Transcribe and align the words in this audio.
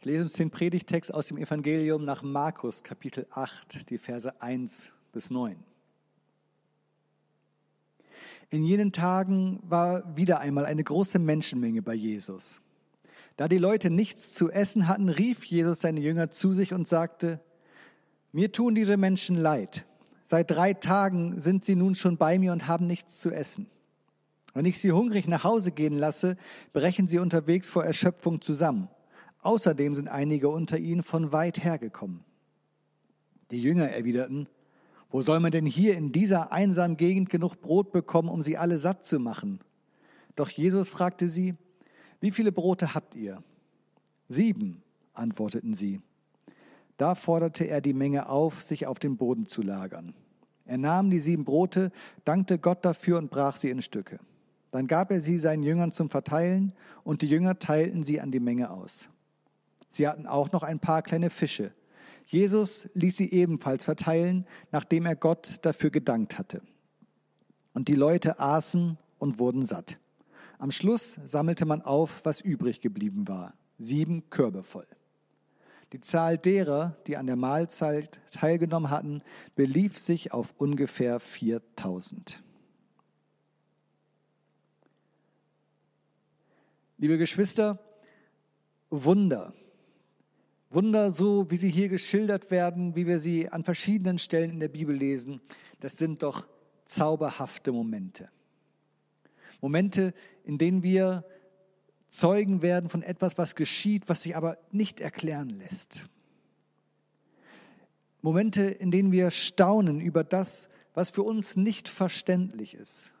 Ich 0.00 0.06
lese 0.06 0.22
uns 0.22 0.32
den 0.32 0.50
Predigtext 0.50 1.12
aus 1.12 1.26
dem 1.26 1.36
Evangelium 1.36 2.06
nach 2.06 2.22
Markus, 2.22 2.82
Kapitel 2.82 3.26
8, 3.32 3.90
die 3.90 3.98
Verse 3.98 4.40
1 4.40 4.94
bis 5.12 5.28
9. 5.28 5.62
In 8.48 8.64
jenen 8.64 8.92
Tagen 8.92 9.60
war 9.62 10.16
wieder 10.16 10.40
einmal 10.40 10.64
eine 10.64 10.82
große 10.82 11.18
Menschenmenge 11.18 11.82
bei 11.82 11.92
Jesus. 11.92 12.62
Da 13.36 13.46
die 13.46 13.58
Leute 13.58 13.90
nichts 13.90 14.32
zu 14.32 14.50
essen 14.50 14.88
hatten, 14.88 15.10
rief 15.10 15.44
Jesus 15.44 15.82
seine 15.82 16.00
Jünger 16.00 16.30
zu 16.30 16.54
sich 16.54 16.72
und 16.72 16.88
sagte, 16.88 17.38
mir 18.32 18.52
tun 18.52 18.74
diese 18.74 18.96
Menschen 18.96 19.36
leid. 19.36 19.84
Seit 20.24 20.50
drei 20.50 20.72
Tagen 20.72 21.42
sind 21.42 21.66
sie 21.66 21.76
nun 21.76 21.94
schon 21.94 22.16
bei 22.16 22.38
mir 22.38 22.52
und 22.52 22.66
haben 22.66 22.86
nichts 22.86 23.18
zu 23.18 23.32
essen. 23.32 23.66
Wenn 24.54 24.64
ich 24.64 24.80
sie 24.80 24.92
hungrig 24.92 25.28
nach 25.28 25.44
Hause 25.44 25.72
gehen 25.72 25.98
lasse, 25.98 26.38
brechen 26.72 27.06
sie 27.06 27.18
unterwegs 27.18 27.68
vor 27.68 27.84
Erschöpfung 27.84 28.40
zusammen. 28.40 28.88
Außerdem 29.42 29.94
sind 29.94 30.08
einige 30.08 30.48
unter 30.48 30.78
ihnen 30.78 31.02
von 31.02 31.32
weit 31.32 31.62
hergekommen. 31.64 32.20
Die 33.50 33.60
Jünger 33.60 33.88
erwiderten, 33.88 34.48
wo 35.10 35.22
soll 35.22 35.40
man 35.40 35.50
denn 35.50 35.66
hier 35.66 35.96
in 35.96 36.12
dieser 36.12 36.52
einsamen 36.52 36.96
Gegend 36.96 37.30
genug 37.30 37.60
Brot 37.60 37.90
bekommen, 37.92 38.28
um 38.28 38.42
sie 38.42 38.56
alle 38.56 38.78
satt 38.78 39.04
zu 39.04 39.18
machen? 39.18 39.60
Doch 40.36 40.48
Jesus 40.48 40.88
fragte 40.88 41.28
sie, 41.28 41.54
wie 42.20 42.30
viele 42.30 42.52
Brote 42.52 42.94
habt 42.94 43.16
ihr? 43.16 43.42
Sieben, 44.28 44.82
antworteten 45.14 45.74
sie. 45.74 46.00
Da 46.96 47.14
forderte 47.14 47.64
er 47.64 47.80
die 47.80 47.94
Menge 47.94 48.28
auf, 48.28 48.62
sich 48.62 48.86
auf 48.86 48.98
den 48.98 49.16
Boden 49.16 49.46
zu 49.46 49.62
lagern. 49.62 50.14
Er 50.66 50.78
nahm 50.78 51.10
die 51.10 51.18
sieben 51.18 51.44
Brote, 51.44 51.90
dankte 52.24 52.58
Gott 52.58 52.84
dafür 52.84 53.18
und 53.18 53.30
brach 53.30 53.56
sie 53.56 53.70
in 53.70 53.82
Stücke. 53.82 54.20
Dann 54.70 54.86
gab 54.86 55.10
er 55.10 55.20
sie 55.20 55.38
seinen 55.38 55.64
Jüngern 55.64 55.90
zum 55.90 56.10
Verteilen, 56.10 56.72
und 57.02 57.22
die 57.22 57.26
Jünger 57.26 57.58
teilten 57.58 58.04
sie 58.04 58.20
an 58.20 58.30
die 58.30 58.38
Menge 58.38 58.70
aus. 58.70 59.08
Sie 59.90 60.06
hatten 60.06 60.26
auch 60.26 60.52
noch 60.52 60.62
ein 60.62 60.78
paar 60.78 61.02
kleine 61.02 61.30
Fische. 61.30 61.72
Jesus 62.26 62.88
ließ 62.94 63.16
sie 63.16 63.30
ebenfalls 63.32 63.84
verteilen, 63.84 64.46
nachdem 64.70 65.04
er 65.04 65.16
Gott 65.16 65.58
dafür 65.62 65.90
gedankt 65.90 66.38
hatte. 66.38 66.62
Und 67.74 67.88
die 67.88 67.94
Leute 67.94 68.38
aßen 68.38 68.98
und 69.18 69.38
wurden 69.38 69.66
satt. 69.66 69.98
Am 70.58 70.70
Schluss 70.70 71.18
sammelte 71.24 71.66
man 71.66 71.82
auf, 71.82 72.20
was 72.24 72.40
übrig 72.40 72.80
geblieben 72.80 73.26
war. 73.26 73.54
Sieben 73.78 74.28
Körbe 74.30 74.62
voll. 74.62 74.86
Die 75.92 76.00
Zahl 76.00 76.38
derer, 76.38 76.96
die 77.06 77.16
an 77.16 77.26
der 77.26 77.36
Mahlzeit 77.36 78.20
teilgenommen 78.30 78.90
hatten, 78.90 79.22
belief 79.56 79.98
sich 79.98 80.32
auf 80.32 80.54
ungefähr 80.56 81.18
4000. 81.18 82.40
Liebe 86.98 87.18
Geschwister, 87.18 87.78
Wunder 88.90 89.52
Wunder, 90.70 91.10
so 91.10 91.50
wie 91.50 91.56
sie 91.56 91.68
hier 91.68 91.88
geschildert 91.88 92.50
werden, 92.52 92.94
wie 92.94 93.06
wir 93.06 93.18
sie 93.18 93.48
an 93.48 93.64
verschiedenen 93.64 94.18
Stellen 94.18 94.50
in 94.50 94.60
der 94.60 94.68
Bibel 94.68 94.94
lesen, 94.94 95.40
das 95.80 95.96
sind 95.96 96.22
doch 96.22 96.46
zauberhafte 96.84 97.72
Momente. 97.72 98.28
Momente, 99.60 100.14
in 100.44 100.58
denen 100.58 100.82
wir 100.82 101.24
Zeugen 102.08 102.62
werden 102.62 102.88
von 102.88 103.02
etwas, 103.02 103.38
was 103.38 103.54
geschieht, 103.54 104.08
was 104.08 104.22
sich 104.22 104.36
aber 104.36 104.58
nicht 104.72 105.00
erklären 105.00 105.50
lässt. 105.50 106.08
Momente, 108.20 108.62
in 108.62 108.90
denen 108.90 109.12
wir 109.12 109.30
staunen 109.30 110.00
über 110.00 110.24
das, 110.24 110.68
was 110.92 111.10
für 111.10 111.22
uns 111.22 111.56
nicht 111.56 111.88
verständlich 111.88 112.74
ist 112.74 113.12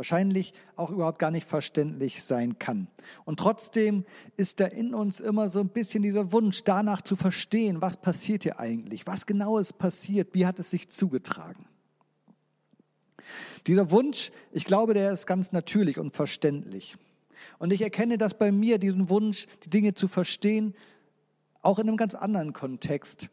wahrscheinlich 0.00 0.54
auch 0.76 0.90
überhaupt 0.90 1.18
gar 1.18 1.30
nicht 1.30 1.46
verständlich 1.46 2.22
sein 2.22 2.58
kann. 2.58 2.88
Und 3.26 3.38
trotzdem 3.38 4.06
ist 4.38 4.58
da 4.58 4.64
in 4.64 4.94
uns 4.94 5.20
immer 5.20 5.50
so 5.50 5.60
ein 5.60 5.68
bisschen 5.68 6.02
dieser 6.02 6.32
Wunsch, 6.32 6.64
danach 6.64 7.02
zu 7.02 7.16
verstehen, 7.16 7.82
was 7.82 7.98
passiert 7.98 8.44
hier 8.44 8.58
eigentlich, 8.58 9.06
was 9.06 9.26
genau 9.26 9.58
ist 9.58 9.74
passiert, 9.74 10.28
wie 10.32 10.46
hat 10.46 10.58
es 10.58 10.70
sich 10.70 10.88
zugetragen. 10.88 11.66
Dieser 13.66 13.90
Wunsch, 13.90 14.32
ich 14.52 14.64
glaube, 14.64 14.94
der 14.94 15.12
ist 15.12 15.26
ganz 15.26 15.52
natürlich 15.52 15.98
und 15.98 16.16
verständlich. 16.16 16.96
Und 17.58 17.70
ich 17.70 17.82
erkenne 17.82 18.16
das 18.16 18.32
bei 18.32 18.50
mir, 18.50 18.78
diesen 18.78 19.10
Wunsch, 19.10 19.48
die 19.66 19.68
Dinge 19.68 19.92
zu 19.92 20.08
verstehen, 20.08 20.74
auch 21.60 21.78
in 21.78 21.88
einem 21.88 21.98
ganz 21.98 22.14
anderen 22.14 22.54
Kontext 22.54 23.28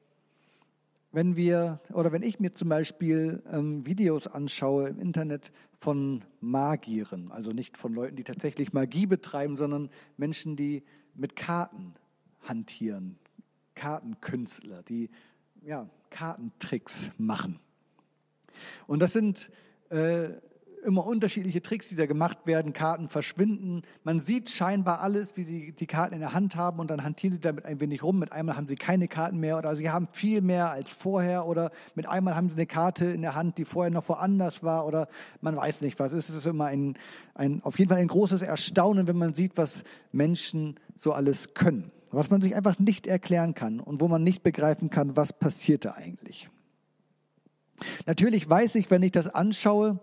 wenn 1.17 1.35
wir 1.35 1.81
oder 1.93 2.11
wenn 2.11 2.21
ich 2.21 2.39
mir 2.39 2.53
zum 2.53 2.69
Beispiel 2.69 3.41
ähm, 3.51 3.83
Videos 3.87 4.27
anschaue 4.27 4.87
im 4.89 4.99
Internet 4.99 5.51
von 5.79 6.23
Magieren, 6.41 7.31
also 7.31 7.53
nicht 7.53 7.75
von 7.75 7.95
Leuten, 7.95 8.15
die 8.15 8.23
tatsächlich 8.23 8.71
Magie 8.71 9.07
betreiben, 9.07 9.55
sondern 9.55 9.89
Menschen, 10.17 10.55
die 10.55 10.83
mit 11.15 11.35
Karten 11.35 11.95
hantieren, 12.43 13.17
Kartenkünstler, 13.73 14.83
die 14.83 15.09
ja, 15.63 15.89
Kartentricks 16.11 17.09
machen. 17.17 17.59
Und 18.85 18.99
das 18.99 19.11
sind 19.11 19.49
äh, 19.89 20.29
immer 20.85 21.05
unterschiedliche 21.05 21.61
Tricks, 21.61 21.89
die 21.89 21.95
da 21.95 22.05
gemacht 22.05 22.39
werden. 22.45 22.73
Karten 22.73 23.09
verschwinden. 23.09 23.81
Man 24.03 24.19
sieht 24.19 24.49
scheinbar 24.49 25.01
alles, 25.01 25.35
wie 25.35 25.43
sie 25.43 25.71
die 25.71 25.87
Karten 25.87 26.13
in 26.13 26.19
der 26.19 26.33
Hand 26.33 26.55
haben 26.55 26.79
und 26.79 26.89
dann 26.89 27.03
hantieren 27.03 27.33
sie 27.33 27.41
damit 27.41 27.65
ein 27.65 27.79
wenig 27.79 28.03
rum. 28.03 28.19
Mit 28.19 28.31
einmal 28.31 28.55
haben 28.55 28.67
sie 28.67 28.75
keine 28.75 29.07
Karten 29.07 29.39
mehr 29.39 29.57
oder 29.57 29.75
sie 29.75 29.89
haben 29.89 30.07
viel 30.11 30.41
mehr 30.41 30.71
als 30.71 30.89
vorher 30.89 31.45
oder 31.45 31.71
mit 31.95 32.07
einmal 32.07 32.35
haben 32.35 32.49
sie 32.49 32.55
eine 32.55 32.67
Karte 32.67 33.05
in 33.05 33.21
der 33.21 33.35
Hand, 33.35 33.57
die 33.57 33.65
vorher 33.65 33.91
noch 33.91 34.07
woanders 34.07 34.63
war 34.63 34.85
oder 34.85 35.07
man 35.41 35.55
weiß 35.55 35.81
nicht 35.81 35.99
was. 35.99 36.11
Es 36.13 36.29
ist 36.29 36.45
immer 36.45 36.65
ein, 36.65 36.97
ein, 37.33 37.61
auf 37.63 37.77
jeden 37.79 37.89
Fall 37.89 37.99
ein 37.99 38.07
großes 38.07 38.41
Erstaunen, 38.41 39.07
wenn 39.07 39.17
man 39.17 39.33
sieht, 39.33 39.57
was 39.57 39.83
Menschen 40.11 40.79
so 40.97 41.11
alles 41.11 41.53
können. 41.53 41.91
Was 42.11 42.29
man 42.29 42.41
sich 42.41 42.55
einfach 42.55 42.79
nicht 42.79 43.05
erklären 43.05 43.53
kann 43.53 43.79
und 43.79 43.99
wo 43.99 44.07
man 44.07 44.23
nicht 44.23 44.41
begreifen 44.41 44.89
kann, 44.89 45.17
was 45.17 45.33
passiert 45.33 45.83
da 45.83 45.95
eigentlich. 45.95 46.49
Natürlich 48.05 48.49
weiß 48.49 48.75
ich, 48.75 48.89
wenn 48.89 49.03
ich 49.03 49.11
das 49.11 49.27
anschaue, 49.27 49.99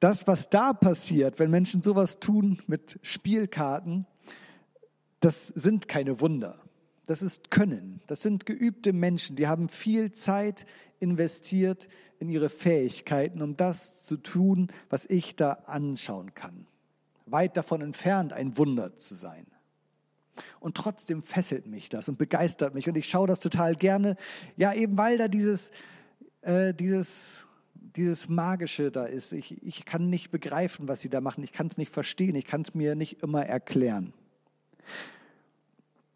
das, 0.00 0.26
was 0.26 0.48
da 0.48 0.72
passiert, 0.72 1.38
wenn 1.38 1.50
Menschen 1.50 1.82
sowas 1.82 2.18
tun 2.18 2.60
mit 2.66 2.98
Spielkarten, 3.02 4.06
das 5.20 5.48
sind 5.48 5.88
keine 5.88 6.20
Wunder. 6.20 6.58
Das 7.06 7.22
ist 7.22 7.50
Können. 7.50 8.00
Das 8.06 8.22
sind 8.22 8.46
geübte 8.46 8.92
Menschen, 8.92 9.36
die 9.36 9.46
haben 9.46 9.68
viel 9.68 10.12
Zeit 10.12 10.64
investiert 11.00 11.88
in 12.18 12.28
ihre 12.28 12.48
Fähigkeiten, 12.48 13.42
um 13.42 13.56
das 13.56 14.02
zu 14.02 14.16
tun, 14.16 14.68
was 14.88 15.06
ich 15.06 15.36
da 15.36 15.52
anschauen 15.66 16.34
kann. 16.34 16.66
Weit 17.26 17.56
davon 17.56 17.80
entfernt, 17.80 18.32
ein 18.32 18.56
Wunder 18.56 18.96
zu 18.96 19.14
sein. 19.14 19.46
Und 20.60 20.76
trotzdem 20.76 21.22
fesselt 21.22 21.66
mich 21.66 21.88
das 21.88 22.08
und 22.08 22.16
begeistert 22.16 22.74
mich 22.74 22.88
und 22.88 22.96
ich 22.96 23.08
schaue 23.08 23.26
das 23.26 23.40
total 23.40 23.74
gerne. 23.74 24.16
Ja, 24.56 24.72
eben 24.72 24.96
weil 24.96 25.18
da 25.18 25.28
dieses, 25.28 25.70
äh, 26.42 26.72
dieses 26.72 27.46
dieses 27.96 28.28
Magische 28.28 28.90
da 28.90 29.04
ist. 29.04 29.32
Ich, 29.32 29.62
ich 29.62 29.84
kann 29.84 30.08
nicht 30.10 30.30
begreifen, 30.30 30.88
was 30.88 31.00
sie 31.00 31.08
da 31.08 31.20
machen. 31.20 31.44
Ich 31.44 31.52
kann 31.52 31.66
es 31.68 31.76
nicht 31.76 31.92
verstehen. 31.92 32.34
Ich 32.34 32.44
kann 32.44 32.62
es 32.62 32.74
mir 32.74 32.94
nicht 32.94 33.22
immer 33.22 33.44
erklären. 33.44 34.12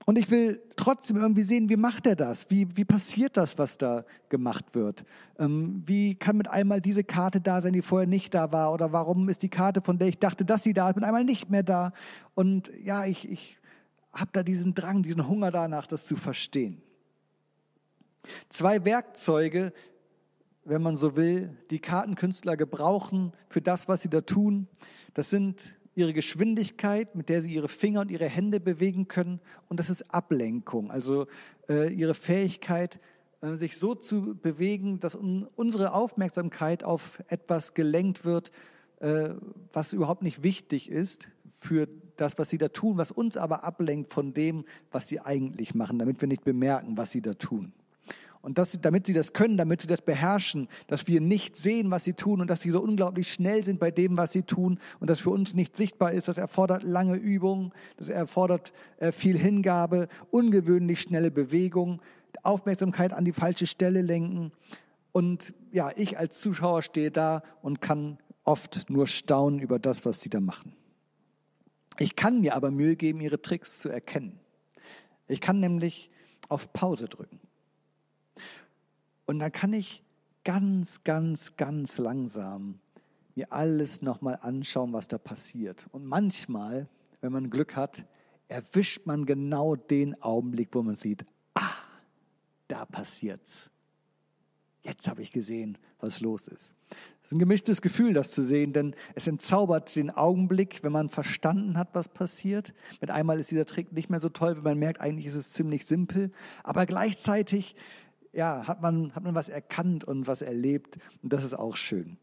Und 0.07 0.19
ich 0.19 0.31
will 0.31 0.61
trotzdem 0.77 1.17
irgendwie 1.17 1.45
sehen, 1.45 1.71
wie 1.71 1.77
macht 1.77 2.07
er 2.07 2.15
das? 2.15 2.51
Wie, 2.51 2.77
wie 2.77 2.85
passiert 2.85 3.39
das, 3.39 3.57
was 3.57 3.79
da 3.79 4.05
gemacht 4.29 4.75
wird? 4.75 5.05
Ähm, 5.39 5.83
wie 5.87 6.15
kann 6.15 6.37
mit 6.37 6.49
einmal 6.49 6.83
diese 6.83 7.05
Karte 7.05 7.41
da 7.41 7.63
sein, 7.63 7.73
die 7.73 7.81
vorher 7.81 8.07
nicht 8.07 8.35
da 8.35 8.53
war? 8.53 8.73
Oder 8.73 8.93
warum 8.93 9.29
ist 9.31 9.43
die 9.43 9.49
Karte, 9.49 9.81
von 9.81 9.99
der 9.99 10.09
ich 10.09 10.19
dachte, 10.19 10.45
dass 10.45 10.63
sie 10.63 10.75
da 10.75 10.91
ist, 10.91 10.97
mit 10.97 11.05
einmal 11.05 11.25
nicht 11.25 11.49
mehr 11.49 11.63
da? 11.63 11.93
Und 12.35 12.71
ja, 12.83 13.07
ich, 13.07 13.31
ich 13.31 13.57
habe 14.13 14.31
da 14.33 14.43
diesen 14.43 14.75
Drang, 14.75 15.03
diesen 15.03 15.27
Hunger 15.27 15.51
danach, 15.51 15.87
das 15.87 16.05
zu 16.05 16.17
verstehen. 16.17 16.83
Zwei 18.51 18.85
Werkzeuge, 18.85 19.73
wenn 20.65 20.83
man 20.83 20.97
so 20.97 21.17
will, 21.17 21.57
die 21.71 21.79
Kartenkünstler 21.79 22.57
gebrauchen 22.57 23.33
für 23.49 23.61
das, 23.61 23.89
was 23.89 24.03
sie 24.03 24.09
da 24.11 24.23
tun. 24.23 24.67
Das 25.13 25.31
sind 25.31 25.75
ihre 25.95 26.13
Geschwindigkeit, 26.13 27.15
mit 27.15 27.29
der 27.29 27.43
sie 27.43 27.53
ihre 27.53 27.69
Finger 27.69 28.01
und 28.01 28.11
ihre 28.11 28.29
Hände 28.29 28.61
bewegen 28.61 29.07
können. 29.09 29.41
Und 29.69 29.79
das 29.79 29.91
ist 29.91 30.13
Ablenkung, 30.13 30.91
also 30.91 31.27
äh, 31.69 31.93
ihre 31.93 32.15
Fähigkeit, 32.15 32.99
äh, 33.41 33.55
sich 33.55 33.79
so 33.79 33.95
zu 33.95 34.35
bewegen, 34.35 35.01
dass 35.01 35.15
un 35.15 35.47
unsere 35.55 35.95
Aufmerksamkeit 35.95 36.83
auf 36.83 37.23
etwas 37.29 37.75
gelenkt 37.75 38.25
wird, 38.25 38.51
äh, 39.01 39.31
was 39.73 39.93
überhaupt 39.93 40.23
nicht 40.23 40.43
wichtig 40.43 40.91
ist 40.91 41.29
für 41.61 41.89
das, 42.17 42.39
was 42.39 42.51
sie 42.51 42.59
da 42.59 42.69
tun, 42.69 42.97
was 42.97 43.11
uns 43.11 43.37
aber 43.37 43.65
ablenkt 43.65 44.13
von 44.13 44.35
dem, 44.35 44.65
was 44.91 45.09
sie 45.09 45.21
eigentlich 45.21 45.75
machen, 45.75 45.99
damit 45.99 46.21
wir 46.21 46.29
nicht 46.29 46.45
bemerken, 46.45 46.97
was 46.97 47.11
sie 47.11 47.23
da 47.23 47.35
tun. 47.35 47.73
Und 48.45 48.59
dass, 48.59 48.79
damit 48.79 49.07
sie 49.07 49.15
das 49.15 49.33
können, 49.33 49.57
damit 49.57 49.81
sie 49.81 49.87
das 49.87 50.03
beherrschen, 50.03 50.69
dass 50.87 51.09
wir 51.09 51.23
nicht 51.23 51.57
sehen, 51.57 51.91
was 51.91 52.05
sie 52.05 52.13
tun 52.13 52.43
und 52.43 52.51
dass 52.51 52.61
sie 52.61 52.71
so 52.71 52.83
unglaublich 52.83 53.33
schnell 53.33 53.65
sind 53.65 53.81
bei 53.81 53.91
dem, 53.91 54.19
was 54.19 54.33
sie 54.33 54.43
tun 54.43 54.79
und 55.01 55.09
das 55.09 55.21
für 55.21 55.31
uns 55.31 55.55
nicht 55.55 55.75
sichtbar 55.75 56.13
ist, 56.13 56.29
das 56.29 56.37
erfordert 56.37 56.83
lange 56.83 57.15
Übung, 57.15 57.73
das 57.97 58.11
erfordert 58.11 58.75
äh, 58.99 59.13
viel 59.13 59.39
Hingabe, 59.39 60.09
ungewöhnlich 60.31 61.01
schnelle 61.01 61.31
Bewegung, 61.31 62.03
Aufmerksamkeit 62.43 63.15
an 63.15 63.25
die 63.25 63.33
falsche 63.33 63.67
Stelle 63.67 64.03
lenken. 64.03 64.53
Und 65.13 65.55
ja, 65.73 65.91
ich 65.97 66.19
als 66.19 66.39
Zuschauer 66.39 66.83
stehe 66.83 67.11
da 67.11 67.43
und 67.63 67.81
kann 67.81 68.19
oft 68.45 68.91
nur 68.91 69.07
staunen 69.07 69.59
über 69.59 69.79
das, 69.79 70.05
was 70.05 70.21
sie 70.21 70.29
da 70.29 70.41
machen. 70.41 70.77
Ich 71.99 72.15
kann 72.15 72.43
mir 72.43 72.55
aber 72.57 72.71
Mühe 72.71 72.97
geben, 72.97 73.23
ihre 73.23 73.41
Tricks 73.41 73.79
zu 73.79 73.89
erkennen. 73.89 74.39
Ich 75.29 75.41
kann 75.41 75.61
nämlich 75.61 76.11
auf 76.51 76.75
Pause 76.75 77.09
drücken. 77.09 77.41
Und 79.27 79.39
dann 79.39 79.53
kann 79.53 79.73
ich 79.73 80.03
ganz, 80.45 81.03
ganz, 81.05 81.57
ganz 81.57 81.99
langsam 81.99 82.79
mir 83.35 83.53
alles 83.53 84.03
nochmal 84.03 84.39
anschauen, 84.41 84.93
was 84.93 85.09
da 85.09 85.19
passiert. 85.19 85.89
Und 85.93 86.05
manchmal, 86.05 86.89
wenn 87.21 87.33
man 87.33 87.51
Glück 87.51 87.75
hat, 87.75 88.07
erwischt 88.49 89.07
man 89.07 89.27
genau 89.27 89.75
den 89.75 90.21
Augenblick, 90.23 90.69
wo 90.73 90.83
man 90.83 90.97
sieht, 90.97 91.25
ah, 91.55 91.75
da 92.69 92.85
passiert's. 92.85 93.71
Jetzt 94.83 95.09
habe 95.09 95.23
ich 95.23 95.33
gesehen, 95.33 95.79
was 95.99 96.21
los 96.21 96.47
ist. 96.47 96.75
Es 97.23 97.29
ist 97.29 97.33
ein 97.33 97.39
gemischtes 97.39 97.81
Gefühl, 97.81 98.13
das 98.13 98.33
zu 98.33 98.43
sehen, 98.43 98.75
denn 98.75 98.95
es 99.15 99.27
entzaubert 99.27 99.97
den 99.97 100.11
Augenblick, 100.11 100.83
wenn 100.83 100.93
man 100.93 101.09
verstanden 101.09 101.79
hat, 101.79 101.89
was 101.95 102.09
passiert. 102.09 102.75
Mit 103.01 103.11
einmal 103.11 103.41
ist 103.41 103.51
dieser 103.51 103.65
Trick 103.65 103.93
nicht 103.93 104.11
mehr 104.11 104.21
so 104.21 104.29
toll, 104.29 104.57
wenn 104.57 104.63
man 104.63 104.79
merkt, 104.79 105.01
eigentlich 105.01 105.25
ist 105.27 105.35
es 105.35 105.55
ziemlich 105.55 105.87
simpel. 105.87 106.31
Aber 106.63 106.85
gleichzeitig 106.85 107.77
ja, 108.35 108.67
hat, 108.67 108.83
man, 108.83 109.15
hat 109.15 109.23
man 109.23 109.35
was 109.35 109.49
erkannt 109.49 110.05
und 110.05 110.27
was 110.27 110.43
erlebt 110.43 110.99
und 111.23 111.33
das 111.33 111.45
ist 111.45 111.55
auch 111.55 111.77
schön. 111.77 112.19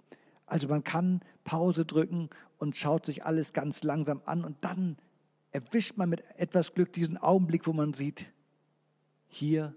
Also 0.46 0.68
man 0.68 0.84
kann 0.84 1.22
Pause 1.44 1.86
drücken 1.86 2.30
und 2.58 2.76
schaut 2.76 3.06
sich 3.06 3.26
alles 3.26 3.54
ganz 3.54 3.84
langsam 3.84 4.22
an 4.26 4.44
und 4.44 4.58
dann 4.62 4.98
erwischt 5.52 5.98
man 5.98 6.10
mit 6.10 6.24
etwas 6.38 6.74
Glück 6.74 6.94
diesen 6.94 7.18
Augenblick, 7.18 7.68
wo 7.68 7.74
man 7.74 7.94
sieht, 7.94 8.28
hier 9.28 9.76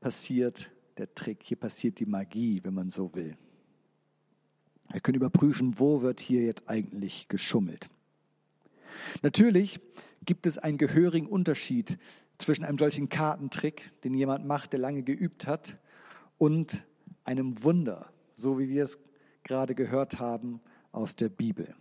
passiert 0.00 0.70
der 0.96 1.14
Trick, 1.14 1.42
hier 1.42 1.58
passiert 1.58 2.00
die 2.00 2.06
Magie, 2.06 2.60
wenn 2.64 2.74
man 2.74 2.90
so 2.90 3.14
will. 3.14 3.36
Wir 4.90 5.00
können 5.00 5.16
überprüfen, 5.16 5.78
wo 5.78 6.02
wird 6.02 6.20
hier 6.20 6.42
jetzt 6.42 6.68
eigentlich 6.68 7.28
geschummelt. 7.28 7.90
Natürlich 9.22 9.80
gibt 10.24 10.46
es 10.46 10.58
einen 10.58 10.78
gehörigen 10.78 11.26
Unterschied 11.26 11.98
zwischen 12.38 12.64
einem 12.64 12.78
solchen 12.78 13.08
Kartentrick, 13.08 13.92
den 14.02 14.14
jemand 14.14 14.46
macht, 14.46 14.72
der 14.72 14.80
lange 14.80 15.02
geübt 15.02 15.46
hat, 15.46 15.78
und 16.38 16.84
einem 17.24 17.62
Wunder, 17.62 18.10
so 18.34 18.58
wie 18.58 18.68
wir 18.68 18.84
es 18.84 18.98
gerade 19.42 19.74
gehört 19.74 20.18
haben 20.20 20.60
aus 20.92 21.16
der 21.16 21.28
Bibel. 21.28 21.74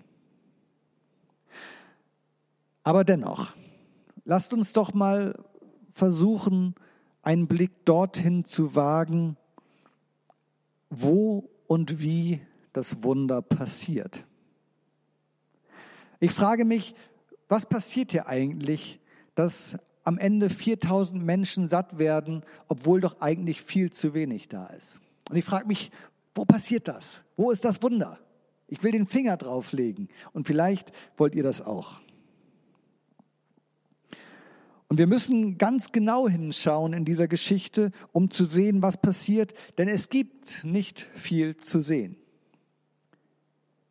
Aber 2.83 3.03
dennoch, 3.03 3.53
lasst 4.23 4.53
uns 4.53 4.71
doch 4.73 4.93
mal 4.93 5.43
versuchen, 5.93 6.75
einen 7.21 7.47
Blick 7.47 7.85
dorthin 7.85 8.45
zu 8.45 8.75
wagen, 8.75 9.37
wo 10.89 11.49
und 11.67 12.01
wie 12.01 12.41
das 12.73 13.03
Wunder 13.03 13.41
passiert. 13.41 14.25
Ich 16.19 16.31
frage 16.31 16.65
mich, 16.65 16.93
was 17.47 17.65
passiert 17.65 18.11
hier 18.11 18.27
eigentlich, 18.27 18.99
dass 19.33 19.77
am 20.05 20.17
Ende 20.17 20.49
4000 20.49 21.21
Menschen 21.21 21.67
satt 21.67 21.97
werden, 21.97 22.43
obwohl 22.67 23.01
doch 23.01 23.19
eigentlich 23.19 23.61
viel 23.61 23.91
zu 23.91 24.13
wenig 24.13 24.47
da 24.47 24.67
ist. 24.67 25.01
Und 25.29 25.35
ich 25.35 25.43
frage 25.43 25.67
mich, 25.67 25.91
wo 26.33 26.45
passiert 26.45 26.87
das? 26.87 27.21
Wo 27.35 27.51
ist 27.51 27.65
das 27.65 27.81
Wunder? 27.81 28.19
Ich 28.67 28.83
will 28.83 28.91
den 28.91 29.07
Finger 29.07 29.35
drauflegen 29.35 30.07
und 30.31 30.47
vielleicht 30.47 30.91
wollt 31.17 31.35
ihr 31.35 31.43
das 31.43 31.61
auch. 31.61 32.01
Und 34.87 34.99
wir 34.99 35.07
müssen 35.07 35.57
ganz 35.57 35.91
genau 35.91 36.29
hinschauen 36.29 36.93
in 36.93 37.05
dieser 37.05 37.27
Geschichte, 37.27 37.91
um 38.11 38.29
zu 38.29 38.45
sehen, 38.45 38.81
was 38.81 39.01
passiert, 39.01 39.53
denn 39.77 39.87
es 39.87 40.09
gibt 40.09 40.63
nicht 40.63 41.07
viel 41.15 41.57
zu 41.57 41.79
sehen. 41.79 42.17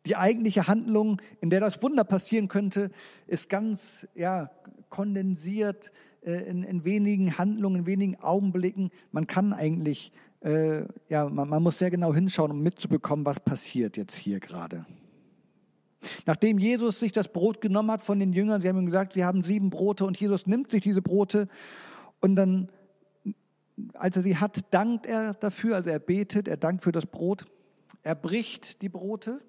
Die 0.05 0.15
eigentliche 0.15 0.67
Handlung, 0.67 1.21
in 1.41 1.49
der 1.49 1.59
das 1.59 1.81
Wunder 1.81 2.03
passieren 2.03 2.47
könnte, 2.47 2.91
ist 3.27 3.49
ganz 3.49 4.07
ja, 4.15 4.51
kondensiert 4.89 5.91
äh, 6.21 6.33
in, 6.49 6.63
in, 6.63 6.83
wenigen 6.83 7.37
Handlungen, 7.37 7.81
in 7.81 7.85
wenigen 7.85 8.19
Augenblicken. 8.19 8.91
Man 9.11 9.27
kann 9.27 9.53
eigentlich, 9.53 10.11
äh, 10.41 10.83
ja, 11.09 11.27
man, 11.29 11.49
man 11.49 11.63
muss 11.63 11.79
sehr 11.79 11.91
genau 11.91 12.13
hinschauen, 12.13 12.51
um 12.51 12.61
mitzubekommen, 12.61 13.25
was 13.25 13.39
passiert 13.39 13.97
jetzt 13.97 14.15
hier 14.15 14.39
gerade. 14.39 14.85
Nachdem 16.25 16.59
Jesus 16.59 16.99
sich 16.99 17.11
das 17.11 17.27
Brot 17.27 17.61
genommen 17.61 17.91
hat 17.91 18.03
von 18.03 18.19
den 18.19 18.33
Jüngern, 18.33 18.61
sie 18.61 18.69
haben 18.69 18.79
ihm 18.79 18.85
gesagt, 18.85 19.13
sie 19.13 19.25
haben 19.25 19.43
sieben 19.43 19.69
Brote 19.69 20.05
und 20.05 20.19
Jesus 20.19 20.45
nimmt 20.45 20.69
sich 20.69 20.83
diese 20.83 21.01
Brote 21.01 21.47
und 22.21 22.35
dann, 22.35 22.69
als 23.93 24.15
er 24.15 24.23
sie 24.23 24.37
hat, 24.37 24.73
dankt 24.73 25.05
er 25.05 25.33
dafür, 25.33 25.75
also 25.75 25.89
er 25.89 25.99
betet, 25.99 26.47
er 26.47 26.57
dankt 26.57 26.83
für 26.83 26.91
das 26.91 27.05
Brot, 27.05 27.45
er 28.03 28.15
bricht 28.15 28.81
die 28.81 28.89
Brote 28.89 29.41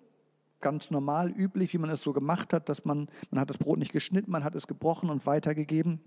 ganz 0.60 0.90
normal, 0.90 1.30
üblich, 1.30 1.72
wie 1.72 1.78
man 1.78 1.90
es 1.90 2.02
so 2.02 2.12
gemacht 2.12 2.52
hat, 2.52 2.68
dass 2.68 2.84
man, 2.84 3.08
man 3.30 3.40
hat 3.40 3.50
das 3.50 3.58
Brot 3.58 3.78
nicht 3.78 3.92
geschnitten, 3.92 4.30
man 4.30 4.44
hat 4.44 4.54
es 4.54 4.66
gebrochen 4.66 5.10
und 5.10 5.26
weitergegeben. 5.26 6.00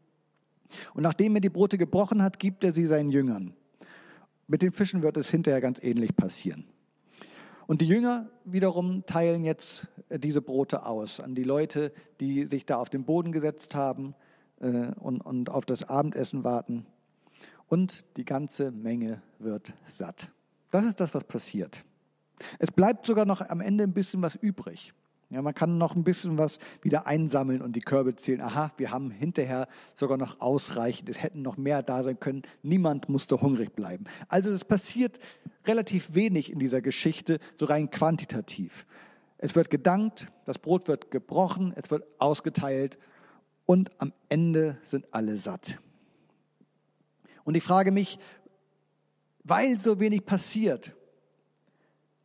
Und 0.94 1.04
nachdem 1.04 1.36
er 1.36 1.42
die 1.42 1.50
Brote 1.50 1.78
gebrochen 1.78 2.22
hat, 2.22 2.40
gibt 2.40 2.64
er 2.64 2.74
sie 2.74 2.86
seinen 2.86 3.10
Jüngern. 3.10 3.54
Mit 4.48 4.62
den 4.62 4.72
Fischen 4.72 5.02
wird 5.02 5.18
es 5.18 5.30
hinterher 5.30 5.62
ganz 5.62 5.80
ähnlich 5.82 6.16
passieren. 6.16 6.66
Und 7.68 7.82
die 7.82 7.88
Jünger 7.88 8.30
wiederum 8.46 9.06
teilen 9.06 9.44
jetzt 9.44 9.88
äh, 10.10 10.18
diese 10.18 10.42
Brote 10.42 10.88
aus 10.88 11.20
an 11.20 11.36
die 11.36 11.44
Leute, 11.44 11.94
die 12.20 12.46
sich 12.46 12.66
da 12.66 12.78
auf 12.78 12.90
den 12.90 13.04
Boden 13.04 13.32
gesetzt 13.32 13.76
haben 13.76 14.16
äh, 14.60 14.88
und, 15.00 15.22
und 15.22 15.52
auf 15.52 15.66
das 15.66 15.84
Abendessen 15.84 16.44
warten. 16.44 16.88
Und 17.68 18.06
die 18.18 18.26
ganze 18.26 18.72
Menge 18.72 19.22
wird 19.38 19.76
satt. 19.88 20.32
Das 20.72 20.84
ist 20.84 21.00
das, 21.00 21.14
was 21.14 21.24
passiert. 21.24 21.86
Es 22.60 22.72
bleibt 22.72 23.06
sogar 23.06 23.26
noch 23.26 23.42
am 23.42 23.62
Ende 23.62 23.84
ein 23.84 23.94
bisschen 23.94 24.22
was 24.22 24.36
übrig. 24.36 24.94
Ja, 25.32 25.44
man 25.44 25.54
kann 25.54 25.78
noch 25.78 25.96
ein 25.96 26.04
bisschen 26.04 26.40
was 26.40 26.58
wieder 26.82 27.06
einsammeln 27.06 27.62
und 27.62 27.76
die 27.76 27.82
Körbe 27.82 28.16
zählen. 28.16 28.42
Aha, 28.42 28.72
wir 28.78 28.90
haben 28.90 29.12
hinterher 29.12 29.68
sogar 29.94 30.18
noch 30.18 30.42
ausreichend. 30.42 31.08
Es 31.08 31.22
hätten 31.22 31.44
noch 31.44 31.56
mehr 31.56 31.84
da 31.84 32.02
sein 32.02 32.20
können. 32.20 32.42
Niemand 32.64 33.10
musste 33.10 33.40
hungrig 33.40 33.76
bleiben. 33.76 34.06
Also 34.28 34.50
es 34.50 34.66
passiert 34.66 35.20
relativ 35.66 36.16
wenig 36.16 36.52
in 36.52 36.58
dieser 36.58 36.82
Geschichte, 36.82 37.38
so 37.60 37.66
rein 37.66 37.92
quantitativ. 37.92 38.88
Es 39.38 39.56
wird 39.56 39.70
gedankt, 39.70 40.32
das 40.46 40.58
Brot 40.58 40.88
wird 40.88 41.12
gebrochen, 41.12 41.74
es 41.76 41.92
wird 41.92 42.06
ausgeteilt 42.18 42.98
und 43.68 43.92
am 44.02 44.14
Ende 44.30 44.80
sind 44.82 45.14
alle 45.14 45.38
satt. 45.38 45.78
Und 47.44 47.56
ich 47.56 47.64
frage 47.64 47.92
mich, 47.92 48.20
weil 49.44 49.80
so 49.80 50.00
wenig 50.00 50.26
passiert, 50.26 50.96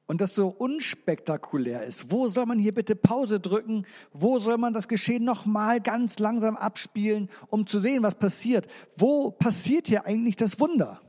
und 0.06 0.20
das 0.20 0.34
so 0.34 0.48
unspektakulär 0.48 1.84
ist, 1.84 2.10
wo 2.10 2.28
soll 2.28 2.46
man 2.46 2.58
hier 2.58 2.74
bitte 2.74 2.94
Pause 2.94 3.40
drücken? 3.40 3.86
Wo 4.12 4.38
soll 4.38 4.58
man 4.58 4.74
das 4.74 4.88
Geschehen 4.88 5.24
nochmal 5.24 5.80
ganz 5.80 6.18
langsam 6.18 6.56
abspielen, 6.56 7.30
um 7.48 7.66
zu 7.66 7.80
sehen, 7.80 8.02
was 8.02 8.14
passiert? 8.14 8.66
Wo 8.96 9.30
passiert 9.30 9.86
hier 9.86 10.04
eigentlich 10.04 10.36
das 10.36 10.60
Wunder? 10.60 11.00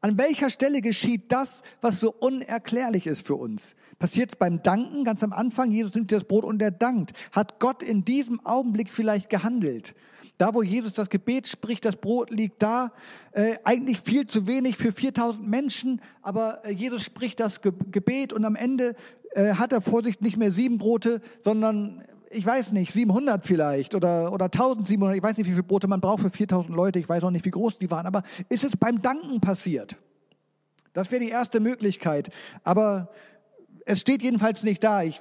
An 0.00 0.16
welcher 0.16 0.50
Stelle 0.50 0.80
geschieht 0.80 1.32
das, 1.32 1.62
was 1.80 1.98
so 1.98 2.12
unerklärlich 2.12 3.06
ist 3.06 3.26
für 3.26 3.34
uns? 3.34 3.74
Passiert 3.98 4.30
es 4.30 4.36
beim 4.36 4.62
Danken 4.62 5.04
ganz 5.04 5.24
am 5.24 5.32
Anfang? 5.32 5.72
Jesus 5.72 5.96
nimmt 5.96 6.12
das 6.12 6.24
Brot 6.24 6.44
und 6.44 6.62
er 6.62 6.70
dankt. 6.70 7.12
Hat 7.32 7.58
Gott 7.58 7.82
in 7.82 8.04
diesem 8.04 8.44
Augenblick 8.46 8.92
vielleicht 8.92 9.28
gehandelt? 9.28 9.96
Da, 10.38 10.54
wo 10.54 10.62
Jesus 10.62 10.92
das 10.92 11.10
Gebet 11.10 11.48
spricht, 11.48 11.84
das 11.84 11.96
Brot 11.96 12.30
liegt 12.30 12.62
da. 12.62 12.92
Äh, 13.32 13.56
eigentlich 13.64 14.00
viel 14.00 14.26
zu 14.26 14.46
wenig 14.46 14.76
für 14.76 14.92
4000 14.92 15.46
Menschen, 15.46 16.00
aber 16.22 16.64
äh, 16.64 16.72
Jesus 16.72 17.02
spricht 17.02 17.40
das 17.40 17.60
Ge 17.60 17.72
Gebet 17.90 18.32
und 18.32 18.44
am 18.44 18.54
Ende 18.54 18.94
äh, 19.32 19.54
hat 19.54 19.72
er 19.72 19.80
vor 19.80 20.02
sich 20.02 20.20
nicht 20.20 20.36
mehr 20.36 20.52
sieben 20.52 20.78
Brote, 20.78 21.20
sondern 21.42 22.04
ich 22.30 22.46
weiß 22.46 22.72
nicht, 22.72 22.92
700 22.92 23.46
vielleicht 23.46 23.94
oder, 23.94 24.32
oder 24.32 24.46
1700. 24.46 25.16
Ich 25.16 25.22
weiß 25.22 25.36
nicht, 25.38 25.46
wie 25.46 25.52
viele 25.52 25.62
Brote 25.62 25.88
man 25.88 26.00
braucht 26.00 26.20
für 26.20 26.30
4000 26.30 26.74
Leute. 26.74 26.98
Ich 26.98 27.08
weiß 27.08 27.24
auch 27.24 27.30
nicht, 27.30 27.44
wie 27.44 27.50
groß 27.50 27.78
die 27.78 27.90
waren. 27.90 28.06
Aber 28.06 28.22
ist 28.48 28.64
es 28.64 28.76
beim 28.76 29.02
Danken 29.02 29.40
passiert? 29.40 29.96
Das 30.92 31.10
wäre 31.10 31.22
die 31.22 31.30
erste 31.30 31.58
Möglichkeit. 31.60 32.30
Aber 32.64 33.10
es 33.86 34.00
steht 34.00 34.22
jedenfalls 34.22 34.62
nicht 34.62 34.84
da. 34.84 35.02
Ich, 35.02 35.20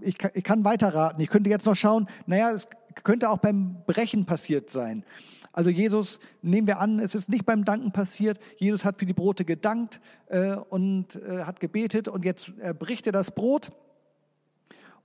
ich, 0.00 0.16
ich 0.34 0.44
kann 0.44 0.64
weiterraten. 0.64 1.20
Ich 1.20 1.28
könnte 1.28 1.50
jetzt 1.50 1.66
noch 1.66 1.76
schauen, 1.76 2.08
naja, 2.26 2.52
es 2.52 2.66
könnte 3.02 3.30
auch 3.30 3.38
beim 3.38 3.76
Brechen 3.86 4.26
passiert 4.26 4.70
sein. 4.70 5.04
Also 5.52 5.70
Jesus, 5.70 6.20
nehmen 6.42 6.66
wir 6.66 6.78
an, 6.78 7.00
es 7.00 7.14
ist 7.14 7.28
nicht 7.28 7.44
beim 7.44 7.64
Danken 7.64 7.92
passiert. 7.92 8.38
Jesus 8.58 8.84
hat 8.84 8.98
für 8.98 9.06
die 9.06 9.12
Brote 9.12 9.44
gedankt 9.44 10.00
äh, 10.28 10.54
und 10.54 11.16
äh, 11.16 11.42
hat 11.44 11.58
gebetet 11.58 12.06
und 12.06 12.24
jetzt 12.24 12.52
äh, 12.60 12.72
bricht 12.72 13.06
er 13.06 13.12
das 13.12 13.32
Brot 13.32 13.72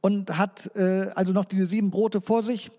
und 0.02 0.38
hat 0.38 0.70
äh, 0.76 1.10
also 1.16 1.34
noch 1.34 1.46
diese 1.46 1.66
sieben 1.66 1.90
Brote 1.90 2.22
vor 2.22 2.44
sich. 2.44 2.72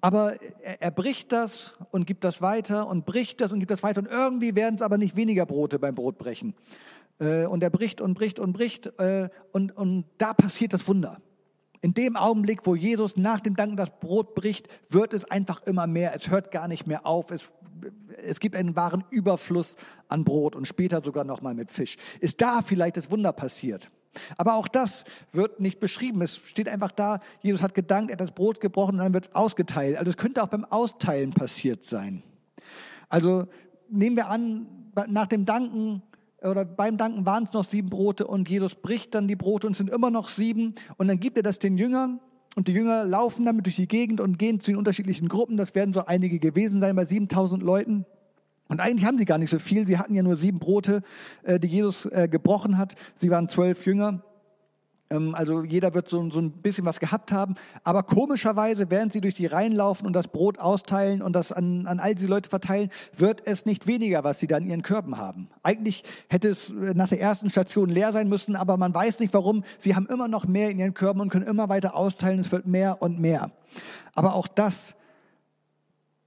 Aber 0.00 0.40
er, 0.62 0.82
er, 0.82 0.90
bricht 0.90 1.32
das 1.32 1.74
und 1.90 2.06
gibt 2.06 2.24
das 2.24 2.40
weiter 2.40 2.88
und 2.88 3.04
bricht 3.04 3.40
das 3.40 3.50
und 3.50 3.58
gibt 3.58 3.70
das 3.70 3.82
weiter. 3.82 4.00
Und 4.00 4.08
irgendwie 4.08 4.54
werden 4.54 4.76
es 4.76 4.82
aber 4.82 4.98
nicht 4.98 5.16
weniger 5.16 5.46
Brote 5.46 5.78
beim 5.78 5.94
Brotbrechen. 5.94 6.54
Äh, 7.18 7.46
und 7.46 7.62
er 7.62 7.70
bricht 7.70 8.00
und 8.00 8.14
bricht 8.14 8.38
und 8.38 8.52
bricht. 8.52 8.86
Äh, 8.98 9.28
und, 9.50 9.76
und 9.76 10.04
da 10.18 10.34
passiert 10.34 10.72
das 10.72 10.86
Wunder. 10.86 11.20
In 11.82 11.94
dem 11.94 12.16
Augenblick, 12.16 12.64
wo 12.64 12.76
Jesus 12.76 13.16
nach 13.16 13.40
dem 13.40 13.56
Danken 13.56 13.76
das 13.76 13.90
Brot 14.00 14.36
bricht, 14.36 14.68
wird 14.88 15.12
es 15.12 15.24
einfach 15.24 15.62
immer 15.64 15.88
mehr. 15.88 16.14
Es 16.14 16.30
hört 16.30 16.52
gar 16.52 16.68
nicht 16.68 16.86
mehr 16.86 17.04
auf. 17.04 17.32
Es, 17.32 17.50
es 18.18 18.38
gibt 18.38 18.54
einen 18.54 18.76
wahren 18.76 19.04
Überfluss 19.10 19.76
an 20.08 20.24
Brot 20.24 20.54
und 20.54 20.68
später 20.68 21.02
sogar 21.02 21.24
nochmal 21.24 21.54
mit 21.54 21.72
Fisch. 21.72 21.96
Ist 22.20 22.40
da 22.40 22.62
vielleicht 22.62 22.96
das 22.96 23.10
Wunder 23.10 23.32
passiert? 23.32 23.90
Aber 24.36 24.54
auch 24.54 24.68
das 24.68 25.04
wird 25.32 25.58
nicht 25.58 25.80
beschrieben. 25.80 26.22
Es 26.22 26.36
steht 26.36 26.68
einfach 26.68 26.92
da, 26.92 27.18
Jesus 27.40 27.62
hat 27.62 27.74
gedankt, 27.74 28.10
er 28.10 28.14
hat 28.14 28.20
das 28.20 28.32
Brot 28.32 28.60
gebrochen 28.60 28.92
und 28.92 28.98
dann 28.98 29.14
wird 29.14 29.34
ausgeteilt. 29.34 29.96
Also 29.96 30.10
es 30.10 30.16
könnte 30.16 30.40
auch 30.42 30.48
beim 30.48 30.64
Austeilen 30.64 31.32
passiert 31.32 31.84
sein. 31.84 32.22
Also 33.08 33.48
nehmen 33.88 34.16
wir 34.16 34.28
an, 34.28 34.66
nach 35.08 35.26
dem 35.26 35.46
Danken 35.46 36.02
oder 36.42 36.64
beim 36.64 36.96
Danken 36.96 37.24
waren 37.26 37.44
es 37.44 37.52
noch 37.52 37.64
sieben 37.64 37.88
Brote 37.88 38.26
und 38.26 38.48
Jesus 38.48 38.74
bricht 38.74 39.14
dann 39.14 39.28
die 39.28 39.36
Brote 39.36 39.66
und 39.66 39.72
es 39.72 39.78
sind 39.78 39.90
immer 39.90 40.10
noch 40.10 40.28
sieben 40.28 40.74
und 40.96 41.08
dann 41.08 41.20
gibt 41.20 41.36
er 41.36 41.42
das 41.42 41.58
den 41.58 41.78
Jüngern 41.78 42.20
und 42.54 42.68
die 42.68 42.72
Jünger 42.72 43.04
laufen 43.04 43.46
damit 43.46 43.66
durch 43.66 43.76
die 43.76 43.88
Gegend 43.88 44.20
und 44.20 44.38
gehen 44.38 44.60
zu 44.60 44.70
den 44.70 44.76
unterschiedlichen 44.76 45.28
Gruppen. 45.28 45.56
Das 45.56 45.74
werden 45.74 45.94
so 45.94 46.04
einige 46.04 46.38
gewesen 46.38 46.80
sein 46.80 46.96
bei 46.96 47.04
7000 47.04 47.62
Leuten. 47.62 48.04
Und 48.68 48.80
eigentlich 48.80 49.06
haben 49.06 49.18
sie 49.18 49.24
gar 49.24 49.38
nicht 49.38 49.50
so 49.50 49.58
viel. 49.58 49.86
Sie 49.86 49.98
hatten 49.98 50.14
ja 50.14 50.22
nur 50.22 50.36
sieben 50.36 50.58
Brote, 50.58 51.02
äh, 51.42 51.58
die 51.58 51.68
Jesus 51.68 52.06
äh, 52.06 52.28
gebrochen 52.30 52.78
hat. 52.78 52.94
Sie 53.16 53.30
waren 53.30 53.48
zwölf 53.48 53.86
Jünger. 53.86 54.22
Ähm, 55.12 55.34
also 55.34 55.62
jeder 55.62 55.94
wird 55.94 56.08
so, 56.08 56.30
so 56.30 56.40
ein 56.40 56.50
bisschen 56.50 56.84
was 56.84 57.00
gehabt 57.00 57.32
haben. 57.32 57.54
Aber 57.84 58.02
komischerweise, 58.02 58.90
während 58.90 59.12
sie 59.12 59.20
durch 59.20 59.34
die 59.34 59.46
Reihen 59.46 59.72
laufen 59.72 60.06
und 60.06 60.14
das 60.14 60.28
Brot 60.28 60.58
austeilen 60.58 61.22
und 61.22 61.34
das 61.34 61.52
an, 61.52 61.86
an 61.86 62.00
all 62.00 62.14
diese 62.14 62.28
Leute 62.28 62.48
verteilen, 62.50 62.90
wird 63.14 63.46
es 63.46 63.66
nicht 63.66 63.86
weniger, 63.86 64.24
was 64.24 64.38
sie 64.38 64.46
da 64.46 64.56
in 64.56 64.68
ihren 64.68 64.82
Körben 64.82 65.18
haben. 65.18 65.48
Eigentlich 65.62 66.04
hätte 66.28 66.48
es 66.48 66.70
äh, 66.70 66.94
nach 66.94 67.08
der 67.08 67.20
ersten 67.20 67.50
Station 67.50 67.90
leer 67.90 68.12
sein 68.12 68.28
müssen, 68.28 68.56
aber 68.56 68.76
man 68.76 68.94
weiß 68.94 69.20
nicht 69.20 69.34
warum. 69.34 69.64
Sie 69.78 69.94
haben 69.94 70.06
immer 70.06 70.28
noch 70.28 70.46
mehr 70.46 70.70
in 70.70 70.78
ihren 70.78 70.94
Körben 70.94 71.20
und 71.20 71.28
können 71.28 71.46
immer 71.46 71.68
weiter 71.68 71.94
austeilen. 71.94 72.40
Es 72.40 72.52
wird 72.52 72.66
mehr 72.66 73.02
und 73.02 73.18
mehr. 73.18 73.52
Aber 74.14 74.34
auch 74.34 74.48
das 74.48 74.96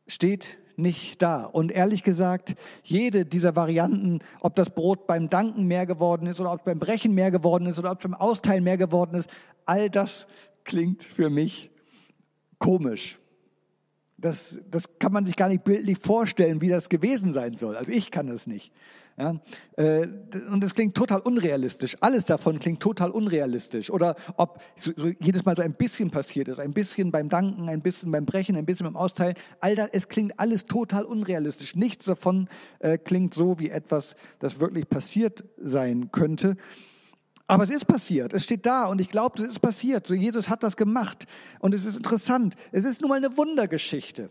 steht 0.08 0.58
nicht 0.78 1.22
da. 1.22 1.44
Und 1.44 1.72
ehrlich 1.72 2.04
gesagt, 2.04 2.56
jede 2.84 3.26
dieser 3.26 3.56
Varianten, 3.56 4.20
ob 4.42 4.56
das 4.56 4.70
Brot 4.70 5.08
beim 5.08 5.30
Danken 5.30 5.66
mehr 5.66 5.86
geworden 5.86 6.28
ist 6.28 6.40
oder 6.40 6.52
ob 6.52 6.64
beim 6.64 6.80
Brechen 6.80 7.14
mehr 7.14 7.32
geworden 7.32 7.68
ist 7.68 7.80
oder 7.80 7.92
ob 7.92 8.02
beim 8.02 8.14
Austeilen 8.14 8.64
mehr 8.64 8.78
geworden 8.78 9.16
ist, 9.16 9.30
all 9.66 9.90
das 9.90 10.28
klingt 10.64 11.04
für 11.04 11.30
mich 11.30 11.70
komisch. 12.60 13.20
Das, 14.18 14.60
das 14.70 14.98
kann 14.98 15.12
man 15.12 15.26
sich 15.26 15.36
gar 15.36 15.50
nicht 15.50 15.64
bildlich 15.64 15.98
vorstellen, 15.98 16.62
wie 16.62 16.70
das 16.70 16.90
gewesen 16.90 17.34
sein 17.34 17.56
soll. 17.56 17.76
Also 17.76 17.92
ich 17.92 18.12
kann 18.12 18.30
es 18.30 18.48
nicht. 18.48 18.72
Ja, 19.18 19.40
äh, 19.78 20.08
und 20.52 20.62
es 20.62 20.76
klingt 20.76 20.94
total 20.94 21.22
unrealistisch. 21.22 21.96
Alles 22.02 22.26
davon 22.26 22.60
klingt 22.60 22.82
total 22.82 23.12
unrealistisch. 23.12 23.90
Oder 23.90 24.18
ob 24.36 24.62
so, 24.78 24.92
so 24.98 25.08
jedes 25.08 25.46
Mal 25.46 25.56
so 25.56 25.62
ein 25.62 25.74
bisschen 25.74 26.12
passiert 26.12 26.50
ist, 26.50 26.60
ein 26.60 26.74
bisschen 26.74 27.12
beim 27.12 27.30
Danken, 27.30 27.70
ein 27.70 27.82
bisschen 27.82 28.12
beim 28.12 28.26
Brechen, 28.26 28.58
ein 28.58 28.66
bisschen 28.66 28.86
beim 28.86 28.98
Austeilen. 28.98 29.36
All 29.62 29.74
das, 29.76 29.88
es 29.94 30.10
klingt 30.10 30.38
alles 30.38 30.66
total 30.66 31.06
unrealistisch. 31.06 31.78
Nichts 31.78 32.06
davon 32.06 32.50
äh, 32.80 32.98
klingt 32.98 33.34
so 33.34 33.58
wie 33.58 33.70
etwas, 33.70 34.18
das 34.40 34.60
wirklich 34.60 34.90
passiert 34.90 35.46
sein 35.64 36.10
könnte. 36.12 36.58
Aber 37.48 37.64
es 37.64 37.70
ist 37.70 37.86
passiert. 37.88 38.34
Es 38.34 38.44
steht 38.44 38.66
da 38.66 38.86
und 38.86 39.00
ich 39.00 39.10
glaube, 39.10 39.42
es 39.42 39.50
ist 39.50 39.60
passiert. 39.60 40.08
So 40.08 40.14
Jesus 40.14 40.50
hat 40.50 40.62
das 40.62 40.76
gemacht 40.76 41.26
und 41.60 41.74
es 41.74 41.86
ist 41.86 41.96
interessant. 41.96 42.56
Es 42.74 42.84
ist 42.84 43.00
nun 43.00 43.12
mal 43.12 43.18
eine 43.18 43.38
Wundergeschichte. 43.38 44.30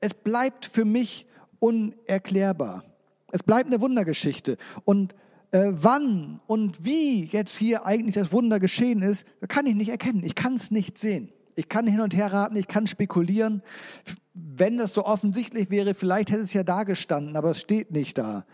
Es 0.00 0.14
bleibt 0.14 0.64
für 0.64 0.86
mich 0.86 1.26
unerklärbar. 1.58 2.84
Es 3.30 3.42
bleibt 3.42 3.66
eine 3.66 3.80
Wundergeschichte. 3.80 4.56
Und 4.84 5.14
äh, 5.50 5.68
wann 5.70 6.40
und 6.46 6.84
wie 6.84 7.24
jetzt 7.24 7.56
hier 7.56 7.86
eigentlich 7.86 8.14
das 8.14 8.32
Wunder 8.32 8.60
geschehen 8.60 9.02
ist, 9.02 9.26
kann 9.48 9.66
ich 9.66 9.74
nicht 9.74 9.88
erkennen. 9.88 10.22
Ich 10.24 10.34
kann 10.34 10.54
es 10.54 10.70
nicht 10.70 10.98
sehen. 10.98 11.30
Ich 11.54 11.68
kann 11.68 11.86
hin 11.86 12.00
und 12.00 12.14
her 12.14 12.32
raten, 12.32 12.56
ich 12.56 12.68
kann 12.68 12.86
spekulieren. 12.86 13.62
Wenn 14.32 14.78
das 14.78 14.94
so 14.94 15.04
offensichtlich 15.04 15.70
wäre, 15.70 15.94
vielleicht 15.94 16.30
hätte 16.30 16.42
es 16.42 16.52
ja 16.52 16.62
da 16.62 16.84
gestanden, 16.84 17.36
aber 17.36 17.50
es 17.50 17.60
steht 17.60 17.90
nicht 17.90 18.16
da. 18.16 18.46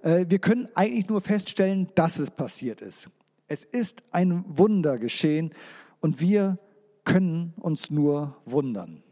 Äh, 0.00 0.26
wir 0.28 0.40
können 0.40 0.68
eigentlich 0.74 1.08
nur 1.08 1.20
feststellen, 1.20 1.88
dass 1.94 2.18
es 2.18 2.30
passiert 2.30 2.80
ist. 2.80 3.10
Es 3.46 3.64
ist 3.64 4.02
ein 4.10 4.44
Wunder 4.48 4.98
geschehen 4.98 5.52
und 6.00 6.20
wir 6.20 6.58
können 7.04 7.54
uns 7.56 7.90
nur 7.90 8.36
wundern. 8.44 9.02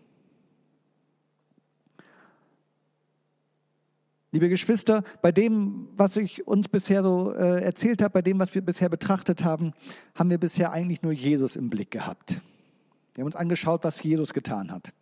Liebe 4.37 4.51
Geschwister, 4.51 5.03
bei 5.23 5.33
dem, 5.33 5.89
was 5.97 6.15
ich 6.19 6.47
uns 6.47 6.69
bisher 6.69 7.03
so 7.03 7.33
äh, 7.33 7.63
erzählt 7.63 8.03
habe, 8.03 8.13
bei 8.13 8.21
dem, 8.21 8.39
was 8.39 8.55
wir 8.55 8.61
bisher 8.61 8.91
betrachtet 8.91 9.45
haben, 9.45 9.73
haben 10.15 10.29
wir 10.29 10.37
bisher 10.37 10.73
eigentlich 10.73 11.01
nur 11.01 11.13
Jesus 11.13 11.57
im 11.57 11.71
Blick 11.71 11.91
gehabt. 11.91 12.43
Wir 13.15 13.23
haben 13.23 13.29
uns 13.29 13.35
angeschaut, 13.35 13.83
was 13.83 14.03
Jesus 14.03 14.35
getan 14.35 14.71
hat. 14.71 14.93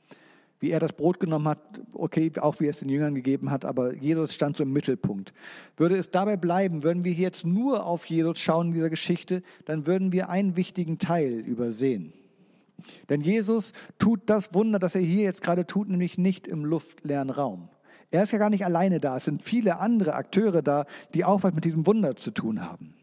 Wie 0.61 0.71
er 0.71 0.79
das 0.79 0.93
Brot 0.93 1.19
genommen 1.19 1.49
hat, 1.49 1.59
okay, 1.95 2.31
auch 2.38 2.61
wie 2.61 2.67
er 2.67 2.71
es 2.71 2.79
den 2.79 2.88
Jüngern 2.88 3.17
gegeben 3.17 3.50
hat, 3.50 3.64
aber 3.64 3.97
Jesus 3.97 4.33
stand 4.33 4.57
so 4.57 4.62
im 4.62 4.73
Mittelpunkt. 4.73 5.33
Würde 5.76 5.97
es 5.97 6.12
dabei 6.12 6.37
bleiben, 6.37 6.85
würden 6.85 7.03
wir 7.03 7.12
jetzt 7.12 7.45
nur 7.45 7.87
auf 7.87 8.07
Jesus 8.07 8.38
schauen 8.38 8.69
in 8.69 8.75
dieser 8.75 8.88
Geschichte, 8.88 9.43
dann 9.64 9.88
würden 9.88 10.12
wir 10.12 10.29
einen 10.29 10.55
wichtigen 10.55 11.00
Teil 11.00 11.41
übersehen. 11.41 12.12
Denn 13.09 13.21
Jesus 13.21 13.73
tut 13.99 14.21
das 14.26 14.55
Wunder, 14.55 14.79
das 14.79 14.95
er 14.95 15.00
hier 15.00 15.25
jetzt 15.25 15.43
gerade 15.43 15.67
tut, 15.67 15.88
nämlich 15.88 16.19
nicht 16.19 16.47
im 16.47 16.64
luftleeren 16.64 17.31
Raum. 17.31 17.69
Er 18.14 18.23
ist 18.23 18.30
ja 18.30 18.38
gar 18.38 18.49
nicht 18.49 18.64
alleine 18.64 19.00
da. 19.00 19.16
Es 19.16 19.25
sind 19.25 19.42
viele 19.42 19.80
andere 19.80 20.14
Akteure 20.14 20.62
da, 20.62 20.87
die 21.14 21.25
auch 21.25 21.42
was 21.42 21.52
mit 21.52 21.64
diesem 21.64 21.85
Wunder 21.85 22.14
zu 22.14 22.30
tun 22.30 22.62
haben. 22.62 22.94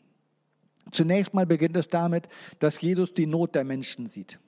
Zunächst 0.90 1.34
mal 1.34 1.46
beginnt 1.46 1.76
es 1.76 1.90
damit, 1.90 2.30
dass 2.60 2.80
Jesus 2.80 3.14
die 3.14 3.26
Not 3.26 3.54
der 3.54 3.66
Menschen 3.66 4.08
sieht. 4.08 4.40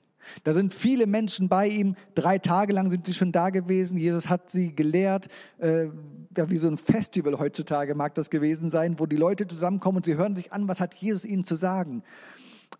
Da 0.42 0.54
sind 0.54 0.72
viele 0.72 1.06
Menschen 1.06 1.50
bei 1.50 1.68
ihm. 1.68 1.96
Drei 2.14 2.38
Tage 2.38 2.72
lang 2.72 2.88
sind 2.88 3.04
sie 3.04 3.12
schon 3.12 3.30
da 3.30 3.50
gewesen. 3.50 3.98
Jesus 3.98 4.30
hat 4.30 4.48
sie 4.48 4.74
gelehrt. 4.74 5.28
Äh, 5.58 5.88
ja, 6.34 6.48
wie 6.48 6.56
so 6.56 6.68
ein 6.68 6.78
Festival 6.78 7.38
heutzutage 7.38 7.94
mag 7.94 8.14
das 8.14 8.30
gewesen 8.30 8.70
sein, 8.70 8.98
wo 8.98 9.04
die 9.04 9.16
Leute 9.16 9.46
zusammenkommen 9.46 9.98
und 9.98 10.06
sie 10.06 10.16
hören 10.16 10.34
sich 10.34 10.50
an, 10.50 10.66
was 10.66 10.80
hat 10.80 10.94
Jesus 10.94 11.26
ihnen 11.26 11.44
zu 11.44 11.56
sagen 11.56 12.02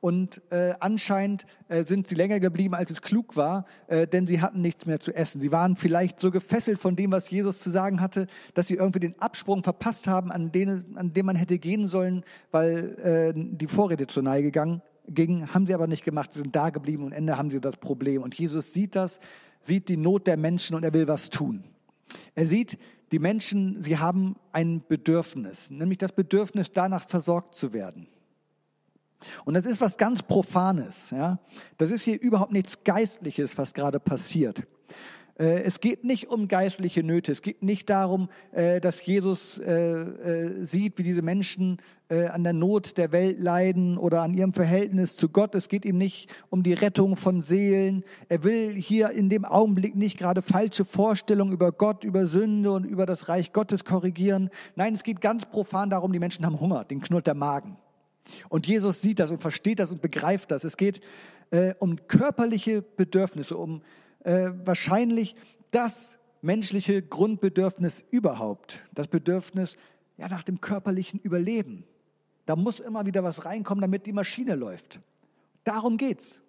und 0.05 0.43
äh, 0.51 0.75
anscheinend 0.81 1.47
äh, 1.69 1.83
sind 1.85 2.09
sie 2.09 2.15
länger 2.15 2.39
geblieben, 2.39 2.75
als 2.75 2.91
es 2.91 3.01
klug 3.01 3.37
war, 3.37 3.65
äh, 3.87 4.07
denn 4.07 4.27
sie 4.27 4.43
hatten 4.43 4.61
nichts 4.61 4.85
mehr 4.85 5.01
zu 5.01 5.15
essen. 5.15 5.41
Sie 5.41 5.51
waren 5.51 5.77
vielleicht 5.77 6.21
so 6.21 6.31
gefesselt 6.31 6.79
von 6.79 6.95
dem, 6.95 7.11
was 7.11 7.31
Jesus 7.31 7.61
zu 7.61 7.71
sagen 7.71 8.03
hatte, 8.03 8.27
dass 8.53 8.67
sie 8.67 8.75
irgendwie 8.75 9.01
den 9.01 9.19
Absprung 9.19 9.63
verpasst 9.63 10.07
haben, 10.07 10.31
an, 10.31 10.53
den, 10.53 10.95
an 10.99 11.15
dem 11.15 11.25
man 11.25 11.37
hätte 11.37 11.59
gehen 11.59 11.87
sollen, 11.87 12.23
weil 12.51 12.99
äh, 12.99 13.33
die 13.35 13.67
Vorräte 13.67 14.07
zur 14.07 14.23
Neige 14.23 14.49
gegangen, 14.49 14.83
ging. 15.09 15.49
Haben 15.55 15.65
sie 15.65 15.73
aber 15.73 15.87
nicht 15.87 16.05
gemacht, 16.05 16.35
sie 16.35 16.41
sind 16.41 16.55
da 16.55 16.69
geblieben 16.69 17.05
und 17.05 17.13
am 17.13 17.19
Ende 17.21 17.39
haben 17.39 17.51
sie 17.51 17.63
das 17.63 17.79
Problem. 17.79 18.23
Und 18.23 18.35
Jesus 18.35 18.75
sieht 18.75 18.97
das, 18.97 19.21
sieht 19.63 19.89
die 19.89 19.97
Not 19.97 20.27
der 20.27 20.37
Menschen 20.37 20.77
und 20.77 20.85
er 20.85 20.93
will 20.93 21.09
was 21.09 21.31
tun. 21.31 21.65
Er 22.35 22.45
sieht, 22.45 22.79
die 23.11 23.19
Menschen, 23.19 23.83
sie 23.83 23.97
haben 23.97 24.37
ein 24.53 24.83
Bedürfnis, 24.87 25.71
nämlich 25.71 25.97
das 25.97 26.13
Bedürfnis, 26.13 26.73
danach 26.73 27.09
versorgt 27.09 27.55
zu 27.55 27.73
werden. 27.73 28.07
Und 29.45 29.55
das 29.55 29.67
ist 29.67 29.81
was 29.81 29.97
ganz 29.97 30.23
Profanes. 30.23 31.11
Ja? 31.11 31.39
Das 31.79 31.91
ist 31.91 32.03
hier 32.03 32.21
überhaupt 32.21 32.53
nichts 32.53 32.83
Geistliches, 32.85 33.57
was 33.59 33.75
gerade 33.75 34.01
passiert. 34.01 34.65
Äh, 35.39 35.63
es 35.63 35.81
geht 35.81 36.05
nicht 36.05 36.29
um 36.29 36.49
geistliche 36.49 37.03
Nöte. 37.03 37.33
Es 37.33 37.43
geht 37.43 37.63
nicht 37.63 37.91
darum, 37.91 38.29
äh, 38.53 38.81
dass 38.81 39.05
Jesus 39.05 39.59
äh, 39.59 40.65
sieht, 40.65 40.99
wie 40.99 41.03
diese 41.03 41.23
Menschen 41.23 41.79
an 42.07 42.45
der 42.45 42.53
Not 42.53 42.99
der 42.99 43.13
Welt 43.13 43.41
leiden 43.41 43.97
oder 43.97 44.21
an 44.21 44.35
ihrem 44.35 44.53
Verhältnis 44.53 45.17
zu 45.17 45.31
Gott. 45.31 45.55
Es 45.55 45.71
geht 45.71 45.87
ihm 45.87 45.97
nicht 45.97 46.29
um 46.51 46.63
die 46.63 46.75
Rettung 46.75 47.17
von 47.17 47.41
Seelen. 47.41 48.05
Er 48.29 48.45
will 48.45 48.73
hier 48.73 49.11
in 49.11 49.31
dem 49.31 49.47
Augenblick 49.47 49.97
nicht 49.97 50.19
gerade 50.19 50.43
falsche 50.43 50.85
Vorstellungen 50.85 51.55
über 51.55 51.73
Gott, 51.73 52.05
über 52.05 52.27
Sünde 52.27 52.73
und 52.73 52.85
über 52.85 53.07
das 53.07 53.31
Reich 53.31 53.55
Gottes 53.55 53.87
korrigieren. 53.87 54.51
Nein, 54.77 54.93
es 54.93 55.03
geht 55.03 55.23
ganz 55.23 55.47
profan 55.47 55.89
darum, 55.89 56.13
die 56.13 56.19
Menschen 56.19 56.45
haben 56.45 56.61
Hunger, 56.61 56.85
den 56.85 57.01
knurrt 57.01 57.27
der 57.27 57.35
Magen. 57.35 57.79
Und 58.49 58.67
Jesus 58.67 59.03
sieht 59.03 59.19
das 59.19 59.31
und 59.31 59.41
versteht 59.41 59.79
das 59.79 59.93
und 59.93 60.03
begreift 60.03 60.51
das. 60.51 60.65
Es 60.65 60.77
geht 60.77 61.01
äh, 61.51 61.75
um 61.79 61.97
körperliche 62.09 62.83
Bedürfnisse, 62.83 63.57
um 63.57 63.83
äh, 64.25 64.51
wahrscheinlich 64.65 65.37
das 65.71 66.19
menschliche 66.43 67.03
Grundbedürfnis 67.03 68.05
überhaupt, 68.11 68.83
das 68.93 69.09
Bedürfnis 69.09 69.77
ja, 70.17 70.29
nach 70.29 70.43
dem 70.43 70.61
körperlichen 70.61 71.21
Überleben. 71.21 71.85
Da 72.47 72.57
muss 72.57 72.81
immer 72.81 73.07
wieder 73.07 73.25
was 73.25 73.45
reinkommen, 73.45 73.81
damit 73.81 74.07
die 74.07 74.13
Maschine 74.13 74.55
läuft. 74.55 75.01
Darum 75.65 75.97
geht's. 75.97 76.41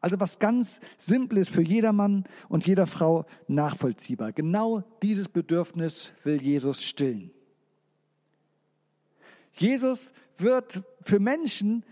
Also 0.00 0.20
was 0.20 0.38
ganz 0.38 0.80
Simples 0.98 1.48
für 1.48 1.62
jedermann 1.62 2.24
und 2.48 2.66
jeder 2.66 2.86
Frau 2.86 3.24
nachvollziehbar. 3.48 4.32
Genau 4.32 4.84
dieses 5.02 5.28
Bedürfnis 5.28 6.12
will 6.22 6.40
Jesus 6.42 6.82
stillen. 6.84 7.30
Jesus 9.56 10.12
wird 10.38 10.82
für 11.02 11.18
Menschen, 11.18 11.84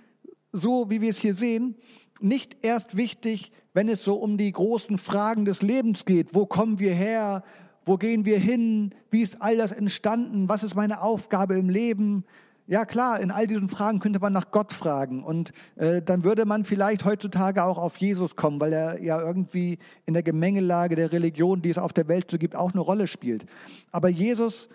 so 0.53 0.91
wie 0.91 1.01
wir 1.01 1.11
es 1.11 1.19
hier 1.19 1.35
sehen, 1.35 1.77
nicht 2.21 2.57
erst 2.63 2.97
wichtig, 2.97 3.53
wenn 3.73 3.89
es 3.89 4.05
so 4.05 4.15
um 4.15 4.37
die 4.37 4.53
großen 4.53 4.99
Fragen 4.99 5.45
des 5.45 5.63
Lebens 5.63 6.05
geht. 6.05 6.35
Wo 6.35 6.47
kommen 6.47 6.79
wir 6.79 6.95
her? 6.95 7.43
Wo 7.85 7.97
gehen 7.97 8.25
wir 8.25 8.39
hin? 8.39 8.95
Wie 9.11 9.23
ist 9.23 9.43
all 9.43 9.57
das 9.57 9.73
entstanden? 9.73 10.49
Was 10.49 10.63
ist 10.63 10.75
meine 10.75 11.03
Aufgabe 11.03 11.55
im 11.55 11.69
Leben? 11.69 12.25
Ja 12.67 12.87
klar, 12.87 13.21
in 13.21 13.31
all 13.31 13.47
diesen 13.47 13.69
Fragen 13.69 13.99
könnte 14.01 14.21
man 14.21 14.33
nach 14.33 14.51
Gott 14.51 14.73
fragen 14.73 15.23
und 15.23 15.53
äh, 15.77 16.01
dann 16.01 16.25
würde 16.25 16.47
man 16.47 16.65
vielleicht 16.65 17.05
heutzutage 17.05 17.63
auch 17.63 17.77
auf 17.77 17.99
Jesus 17.99 18.37
kommen, 18.37 18.59
weil 18.59 18.73
er 18.73 19.03
ja 19.03 19.21
irgendwie 19.21 19.79
in 20.07 20.15
der 20.15 20.23
Gemengelage 20.23 20.97
der 20.97 21.13
Religion, 21.13 21.61
die 21.61 21.69
es 21.69 21.77
auf 21.77 21.93
der 21.93 22.09
Welt 22.09 22.31
so 22.31 22.39
gibt, 22.39 22.57
auch 22.57 22.73
eine 22.73 22.81
Rolle 22.81 23.07
spielt. 23.07 23.45
Aber 23.93 24.09
Jesus 24.09 24.71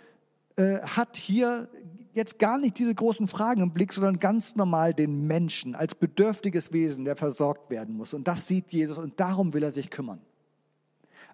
äh, 0.56 0.82
hat 0.82 1.18
hier 1.18 1.68
jetzt 2.20 2.38
gar 2.38 2.58
nicht 2.58 2.78
diese 2.78 2.94
großen 2.94 3.28
Fragen 3.28 3.62
im 3.62 3.72
Blick, 3.72 3.94
sondern 3.94 4.20
ganz 4.20 4.56
normal 4.56 4.94
den 4.94 5.26
Menschen 5.26 5.76
als 5.76 5.96
bedürftiges 5.96 6.72
Wesen, 6.72 7.06
der 7.06 7.16
versorgt 7.16 7.70
werden 7.70 7.96
muss. 7.96 8.14
Und 8.14 8.28
das 8.28 8.48
sieht 8.48 8.72
Jesus 8.72 8.98
und 8.98 9.20
darum 9.20 9.54
will 9.54 9.64
er 9.64 9.72
sich 9.72 9.90
kümmern. 9.90 10.22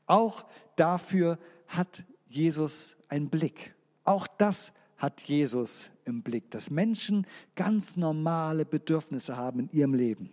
Auch 0.05 0.45
dafür 0.75 1.39
hat 1.67 2.03
Jesus 2.27 2.95
einen 3.09 3.29
Blick. 3.29 3.75
Auch 4.03 4.27
das 4.27 4.71
hat 4.97 5.21
Jesus 5.21 5.91
im 6.05 6.21
Blick, 6.21 6.51
dass 6.51 6.69
Menschen 6.69 7.25
ganz 7.55 7.97
normale 7.97 8.65
Bedürfnisse 8.65 9.35
haben 9.35 9.59
in 9.59 9.69
ihrem 9.71 9.93
Leben. 9.93 10.29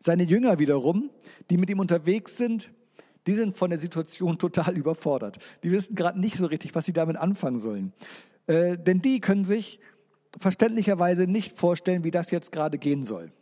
Seine 0.00 0.22
Jünger 0.22 0.58
wiederum, 0.58 1.10
die 1.50 1.56
mit 1.56 1.68
ihm 1.68 1.80
unterwegs 1.80 2.36
sind, 2.36 2.70
die 3.26 3.34
sind 3.34 3.56
von 3.56 3.70
der 3.70 3.78
Situation 3.78 4.38
total 4.38 4.76
überfordert. 4.76 5.38
Die 5.62 5.70
wissen 5.70 5.94
gerade 5.94 6.20
nicht 6.20 6.36
so 6.36 6.46
richtig, 6.46 6.74
was 6.74 6.86
sie 6.86 6.92
damit 6.92 7.16
anfangen 7.16 7.58
sollen. 7.58 7.92
Äh, 8.46 8.76
denn 8.78 9.00
die 9.00 9.20
können 9.20 9.44
sich 9.44 9.80
verständlicherweise 10.38 11.26
nicht 11.26 11.58
vorstellen, 11.58 12.04
wie 12.04 12.10
das 12.10 12.30
jetzt 12.30 12.52
gerade 12.52 12.78
gehen 12.78 13.02
soll. 13.02 13.32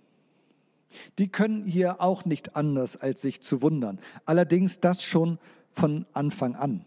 Die 1.19 1.29
können 1.29 1.65
hier 1.65 2.01
auch 2.01 2.25
nicht 2.25 2.55
anders, 2.55 2.97
als 2.97 3.23
sich 3.23 3.41
zu 3.41 3.63
wundern. 3.63 3.99
Allerdings 4.27 4.81
das 4.81 5.03
schon 5.03 5.39
von 5.73 6.07
Anfang 6.13 6.55
an. 6.55 6.85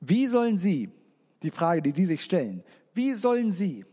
Wie 0.00 0.26
sollen 0.28 0.56
Sie, 0.56 0.90
die 1.42 1.50
Frage, 1.50 1.82
die 1.82 1.92
die 1.92 2.04
sich 2.04 2.22
stellen, 2.22 2.62
wie 2.94 3.14
sollen 3.14 3.50
Sie 3.50 3.84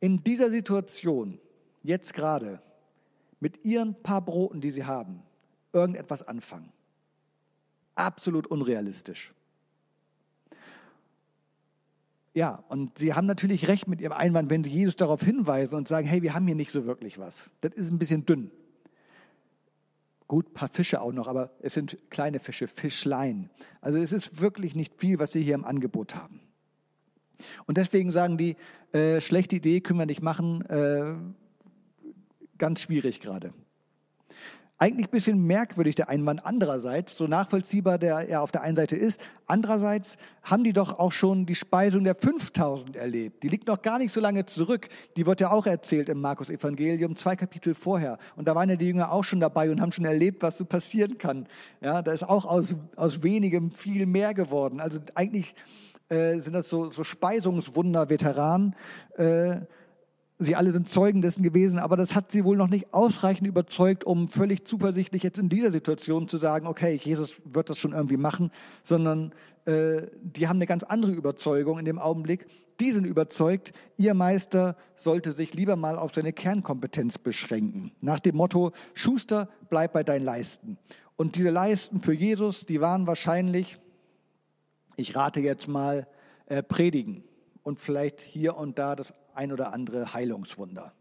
in 0.00 0.22
dieser 0.24 0.50
Situation 0.50 1.38
jetzt 1.82 2.12
gerade 2.12 2.60
mit 3.38 3.64
Ihren 3.64 3.94
paar 3.94 4.20
Broten, 4.20 4.60
die 4.60 4.70
Sie 4.70 4.84
haben, 4.84 5.22
irgendetwas 5.72 6.26
anfangen? 6.26 6.72
Absolut 7.94 8.46
unrealistisch. 8.46 9.32
Ja, 12.34 12.64
und 12.68 12.98
Sie 12.98 13.12
haben 13.12 13.26
natürlich 13.26 13.68
recht 13.68 13.88
mit 13.88 14.00
Ihrem 14.00 14.12
Einwand, 14.12 14.48
wenn 14.50 14.64
Sie 14.64 14.70
Jesus 14.70 14.96
darauf 14.96 15.22
hinweisen 15.22 15.74
und 15.74 15.86
sagen, 15.86 16.06
hey, 16.06 16.22
wir 16.22 16.34
haben 16.34 16.46
hier 16.46 16.54
nicht 16.54 16.70
so 16.70 16.86
wirklich 16.86 17.18
was. 17.18 17.50
Das 17.60 17.74
ist 17.74 17.90
ein 17.90 17.98
bisschen 17.98 18.24
dünn. 18.24 18.50
Gut, 20.28 20.48
ein 20.48 20.54
paar 20.54 20.68
Fische 20.68 21.02
auch 21.02 21.12
noch, 21.12 21.28
aber 21.28 21.50
es 21.60 21.74
sind 21.74 21.98
kleine 22.08 22.38
Fische, 22.38 22.68
Fischlein. 22.68 23.50
Also 23.82 23.98
es 23.98 24.12
ist 24.12 24.40
wirklich 24.40 24.74
nicht 24.74 24.98
viel, 24.98 25.18
was 25.18 25.32
Sie 25.32 25.42
hier 25.42 25.54
im 25.54 25.64
Angebot 25.64 26.14
haben. 26.14 26.40
Und 27.66 27.76
deswegen 27.76 28.12
sagen 28.12 28.38
die, 28.38 28.56
äh, 28.92 29.20
schlechte 29.20 29.56
Idee 29.56 29.80
können 29.80 29.98
wir 29.98 30.06
nicht 30.06 30.22
machen, 30.22 30.64
äh, 30.66 31.14
ganz 32.56 32.80
schwierig 32.80 33.20
gerade. 33.20 33.52
Eigentlich 34.82 35.06
ein 35.06 35.12
bisschen 35.12 35.46
merkwürdig 35.46 35.94
der 35.94 36.08
Einwand 36.08 36.44
andererseits, 36.44 37.16
so 37.16 37.28
nachvollziehbar 37.28 37.98
der 37.98 38.28
er 38.28 38.42
auf 38.42 38.50
der 38.50 38.62
einen 38.62 38.74
Seite 38.74 38.96
ist. 38.96 39.20
Andererseits 39.46 40.16
haben 40.42 40.64
die 40.64 40.72
doch 40.72 40.98
auch 40.98 41.12
schon 41.12 41.46
die 41.46 41.54
Speisung 41.54 42.02
der 42.02 42.16
5000 42.16 42.96
erlebt. 42.96 43.44
Die 43.44 43.48
liegt 43.48 43.68
noch 43.68 43.80
gar 43.80 44.00
nicht 44.00 44.10
so 44.10 44.20
lange 44.20 44.44
zurück. 44.44 44.88
Die 45.16 45.24
wird 45.24 45.40
ja 45.40 45.52
auch 45.52 45.66
erzählt 45.66 46.08
im 46.08 46.20
Markus 46.20 46.50
Evangelium, 46.50 47.14
zwei 47.14 47.36
Kapitel 47.36 47.76
vorher. 47.76 48.18
Und 48.34 48.48
da 48.48 48.56
waren 48.56 48.70
ja 48.70 48.74
die 48.74 48.86
Jünger 48.86 49.12
auch 49.12 49.22
schon 49.22 49.38
dabei 49.38 49.70
und 49.70 49.80
haben 49.80 49.92
schon 49.92 50.04
erlebt, 50.04 50.42
was 50.42 50.58
so 50.58 50.64
passieren 50.64 51.16
kann. 51.16 51.46
Ja, 51.80 52.02
da 52.02 52.10
ist 52.10 52.24
auch 52.24 52.44
aus, 52.44 52.74
aus 52.96 53.22
wenigem 53.22 53.70
viel 53.70 54.06
mehr 54.06 54.34
geworden. 54.34 54.80
Also 54.80 54.98
eigentlich 55.14 55.54
äh, 56.08 56.40
sind 56.40 56.54
das 56.54 56.68
so, 56.68 56.90
so 56.90 57.04
Speisungswunder-Veteranen. 57.04 58.74
Äh, 59.16 59.60
Sie 60.44 60.56
alle 60.56 60.72
sind 60.72 60.88
Zeugen 60.88 61.22
dessen 61.22 61.42
gewesen, 61.42 61.78
aber 61.78 61.96
das 61.96 62.14
hat 62.14 62.32
sie 62.32 62.44
wohl 62.44 62.56
noch 62.56 62.68
nicht 62.68 62.92
ausreichend 62.92 63.46
überzeugt, 63.46 64.04
um 64.04 64.28
völlig 64.28 64.66
zuversichtlich 64.66 65.22
jetzt 65.22 65.38
in 65.38 65.48
dieser 65.48 65.72
Situation 65.72 66.28
zu 66.28 66.38
sagen, 66.38 66.66
okay, 66.66 66.98
Jesus 67.02 67.40
wird 67.44 67.70
das 67.70 67.78
schon 67.78 67.92
irgendwie 67.92 68.16
machen, 68.16 68.50
sondern 68.82 69.32
äh, 69.64 70.02
die 70.22 70.48
haben 70.48 70.56
eine 70.56 70.66
ganz 70.66 70.82
andere 70.82 71.12
Überzeugung 71.12 71.78
in 71.78 71.84
dem 71.84 71.98
Augenblick. 71.98 72.46
Die 72.80 72.90
sind 72.90 73.06
überzeugt, 73.06 73.72
ihr 73.96 74.14
Meister 74.14 74.76
sollte 74.96 75.32
sich 75.32 75.54
lieber 75.54 75.76
mal 75.76 75.96
auf 75.96 76.14
seine 76.14 76.32
Kernkompetenz 76.32 77.18
beschränken. 77.18 77.92
Nach 78.00 78.18
dem 78.18 78.36
Motto, 78.36 78.72
Schuster, 78.94 79.48
bleib 79.70 79.92
bei 79.92 80.02
deinen 80.02 80.24
Leisten. 80.24 80.78
Und 81.16 81.36
diese 81.36 81.50
Leisten 81.50 82.00
für 82.00 82.12
Jesus, 82.12 82.66
die 82.66 82.80
waren 82.80 83.06
wahrscheinlich, 83.06 83.78
ich 84.96 85.14
rate 85.14 85.40
jetzt 85.40 85.68
mal, 85.68 86.08
äh, 86.46 86.62
predigen 86.62 87.22
und 87.62 87.78
vielleicht 87.78 88.20
hier 88.20 88.56
und 88.56 88.78
da 88.78 88.96
das 88.96 89.14
ein 89.34 89.52
oder 89.52 89.72
andere 89.72 90.14
Heilungswunder. 90.14 90.92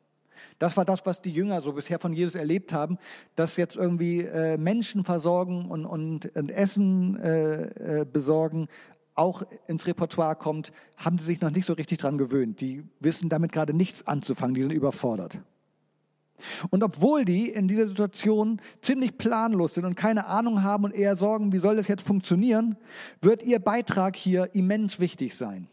Das 0.59 0.77
war 0.77 0.85
das, 0.85 1.05
was 1.05 1.21
die 1.21 1.31
Jünger 1.31 1.61
so 1.61 1.73
bisher 1.73 1.99
von 1.99 2.13
Jesus 2.13 2.35
erlebt 2.35 2.73
haben, 2.73 2.97
dass 3.35 3.57
jetzt 3.57 3.75
irgendwie 3.75 4.21
äh, 4.21 4.57
Menschen 4.57 5.03
versorgen 5.03 5.69
und, 5.69 5.85
und, 5.85 6.35
und 6.35 6.51
Essen 6.51 7.19
äh, 7.19 8.01
äh, 8.01 8.05
besorgen 8.05 8.67
auch 9.13 9.43
ins 9.67 9.87
Repertoire 9.87 10.35
kommt, 10.35 10.71
haben 10.97 11.19
sie 11.19 11.25
sich 11.25 11.41
noch 11.41 11.51
nicht 11.51 11.65
so 11.65 11.73
richtig 11.73 11.99
dran 11.99 12.17
gewöhnt. 12.17 12.61
Die 12.61 12.83
wissen 12.99 13.29
damit 13.29 13.51
gerade 13.51 13.73
nichts 13.73 14.07
anzufangen, 14.07 14.55
die 14.55 14.61
sind 14.61 14.71
überfordert. 14.71 15.39
Und 16.69 16.83
obwohl 16.83 17.23
die 17.23 17.49
in 17.49 17.67
dieser 17.67 17.87
Situation 17.87 18.61
ziemlich 18.81 19.17
planlos 19.17 19.75
sind 19.75 19.85
und 19.85 19.95
keine 19.95 20.25
Ahnung 20.25 20.63
haben 20.63 20.85
und 20.85 20.93
eher 20.93 21.15
sorgen, 21.15 21.51
wie 21.51 21.59
soll 21.59 21.75
das 21.75 21.87
jetzt 21.87 22.01
funktionieren, 22.01 22.77
wird 23.21 23.43
ihr 23.43 23.59
Beitrag 23.59 24.15
hier 24.15 24.49
immens 24.55 24.99
wichtig 24.99 25.35
sein. 25.35 25.67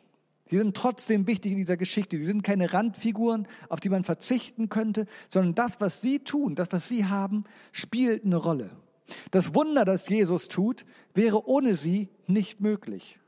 Die 0.51 0.59
sind 0.59 0.77
trotzdem 0.77 1.27
wichtig 1.27 1.53
in 1.53 1.59
dieser 1.59 1.77
Geschichte. 1.77 2.17
Die 2.17 2.25
sind 2.25 2.43
keine 2.43 2.73
Randfiguren, 2.73 3.47
auf 3.69 3.81
die 3.81 3.91
man 3.91 4.05
verzichten 4.05 4.69
könnte, 4.69 5.07
sondern 5.29 5.55
das, 5.55 5.81
was 5.81 6.01
sie 6.01 6.21
tun, 6.21 6.55
das, 6.55 6.69
was 6.71 6.89
sie 6.89 7.05
haben, 7.05 7.45
spielt 7.73 8.25
eine 8.25 8.37
Rolle. 8.37 8.71
Das 9.31 9.55
Wunder, 9.55 9.85
das 9.85 10.09
Jesus 10.09 10.49
tut, 10.49 10.85
wäre 11.15 11.47
ohne 11.47 11.77
sie 11.77 12.09
nicht 12.27 12.61
möglich. 12.61 13.19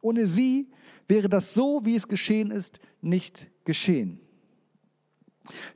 Ohne 0.00 0.26
sie 0.26 0.68
wäre 1.08 1.28
das 1.28 1.54
so, 1.54 1.84
wie 1.84 1.96
es 1.96 2.08
geschehen 2.08 2.50
ist, 2.50 2.80
nicht 3.00 3.48
geschehen. 3.64 4.20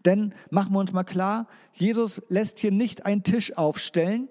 Denn 0.05 0.35
machen 0.51 0.73
wir 0.73 0.79
uns 0.79 0.93
mal 0.93 1.05
klar, 1.05 1.49
Jesus 1.73 2.23
lässt 2.29 2.61
hier 2.61 2.71
nicht 2.71 3.05
einen 3.07 3.25
Tisch 3.25 3.57
aufstellen, 3.57 4.29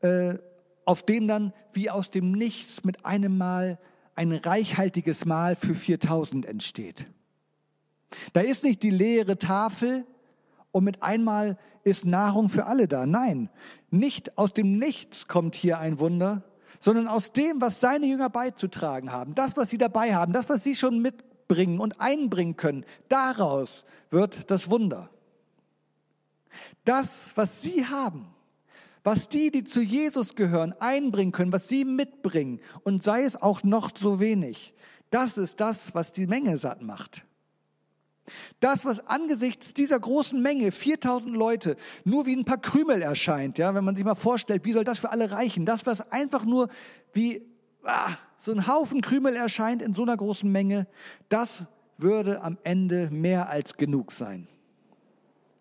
äh, 0.00 0.38
auf 0.84 1.04
dem 1.04 1.28
dann 1.28 1.52
wie 1.72 1.90
aus 1.90 2.10
dem 2.10 2.32
Nichts 2.32 2.84
mit 2.84 3.04
einem 3.04 3.36
Mal 3.36 3.78
ein 4.20 4.32
reichhaltiges 4.32 5.24
Mahl 5.24 5.56
für 5.56 5.74
4000 5.74 6.44
entsteht. 6.44 7.06
Da 8.34 8.40
ist 8.40 8.64
nicht 8.64 8.82
die 8.82 8.90
leere 8.90 9.38
Tafel 9.38 10.04
und 10.72 10.84
mit 10.84 11.02
einmal 11.02 11.56
ist 11.84 12.04
Nahrung 12.04 12.50
für 12.50 12.66
alle 12.66 12.86
da. 12.86 13.06
Nein, 13.06 13.48
nicht 13.88 14.36
aus 14.36 14.52
dem 14.52 14.78
Nichts 14.78 15.26
kommt 15.26 15.54
hier 15.54 15.78
ein 15.78 16.00
Wunder, 16.00 16.42
sondern 16.80 17.08
aus 17.08 17.32
dem, 17.32 17.62
was 17.62 17.80
seine 17.80 18.04
Jünger 18.04 18.28
beizutragen 18.28 19.10
haben. 19.10 19.34
Das, 19.34 19.56
was 19.56 19.70
sie 19.70 19.78
dabei 19.78 20.14
haben, 20.14 20.34
das, 20.34 20.50
was 20.50 20.62
sie 20.64 20.74
schon 20.74 21.00
mitbringen 21.00 21.80
und 21.80 21.98
einbringen 21.98 22.58
können, 22.58 22.84
daraus 23.08 23.86
wird 24.10 24.50
das 24.50 24.70
Wunder. 24.70 25.08
Das, 26.84 27.32
was 27.38 27.62
sie 27.62 27.86
haben, 27.86 28.26
was 29.02 29.28
die, 29.28 29.50
die 29.50 29.64
zu 29.64 29.80
Jesus 29.80 30.34
gehören, 30.34 30.74
einbringen 30.78 31.32
können, 31.32 31.52
was 31.52 31.68
sie 31.68 31.84
mitbringen, 31.84 32.60
und 32.84 33.02
sei 33.02 33.22
es 33.24 33.40
auch 33.40 33.62
noch 33.62 33.90
so 33.96 34.20
wenig, 34.20 34.74
das 35.10 35.38
ist 35.38 35.60
das, 35.60 35.94
was 35.94 36.12
die 36.12 36.26
Menge 36.26 36.56
satt 36.56 36.82
macht. 36.82 37.24
Das, 38.60 38.84
was 38.84 39.06
angesichts 39.08 39.74
dieser 39.74 39.98
großen 39.98 40.40
Menge, 40.40 40.70
4000 40.70 41.34
Leute, 41.34 41.76
nur 42.04 42.26
wie 42.26 42.36
ein 42.36 42.44
paar 42.44 42.60
Krümel 42.60 43.02
erscheint, 43.02 43.58
ja, 43.58 43.74
wenn 43.74 43.84
man 43.84 43.96
sich 43.96 44.04
mal 44.04 44.14
vorstellt, 44.14 44.64
wie 44.64 44.72
soll 44.72 44.84
das 44.84 44.98
für 44.98 45.10
alle 45.10 45.32
reichen? 45.32 45.66
Das, 45.66 45.84
was 45.86 46.12
einfach 46.12 46.44
nur 46.44 46.68
wie 47.12 47.42
ah, 47.84 48.12
so 48.38 48.52
ein 48.52 48.66
Haufen 48.66 49.00
Krümel 49.00 49.34
erscheint 49.34 49.82
in 49.82 49.94
so 49.94 50.02
einer 50.02 50.16
großen 50.16 50.50
Menge, 50.50 50.86
das 51.28 51.66
würde 51.98 52.42
am 52.42 52.56
Ende 52.62 53.10
mehr 53.10 53.48
als 53.48 53.76
genug 53.76 54.12
sein. 54.12 54.46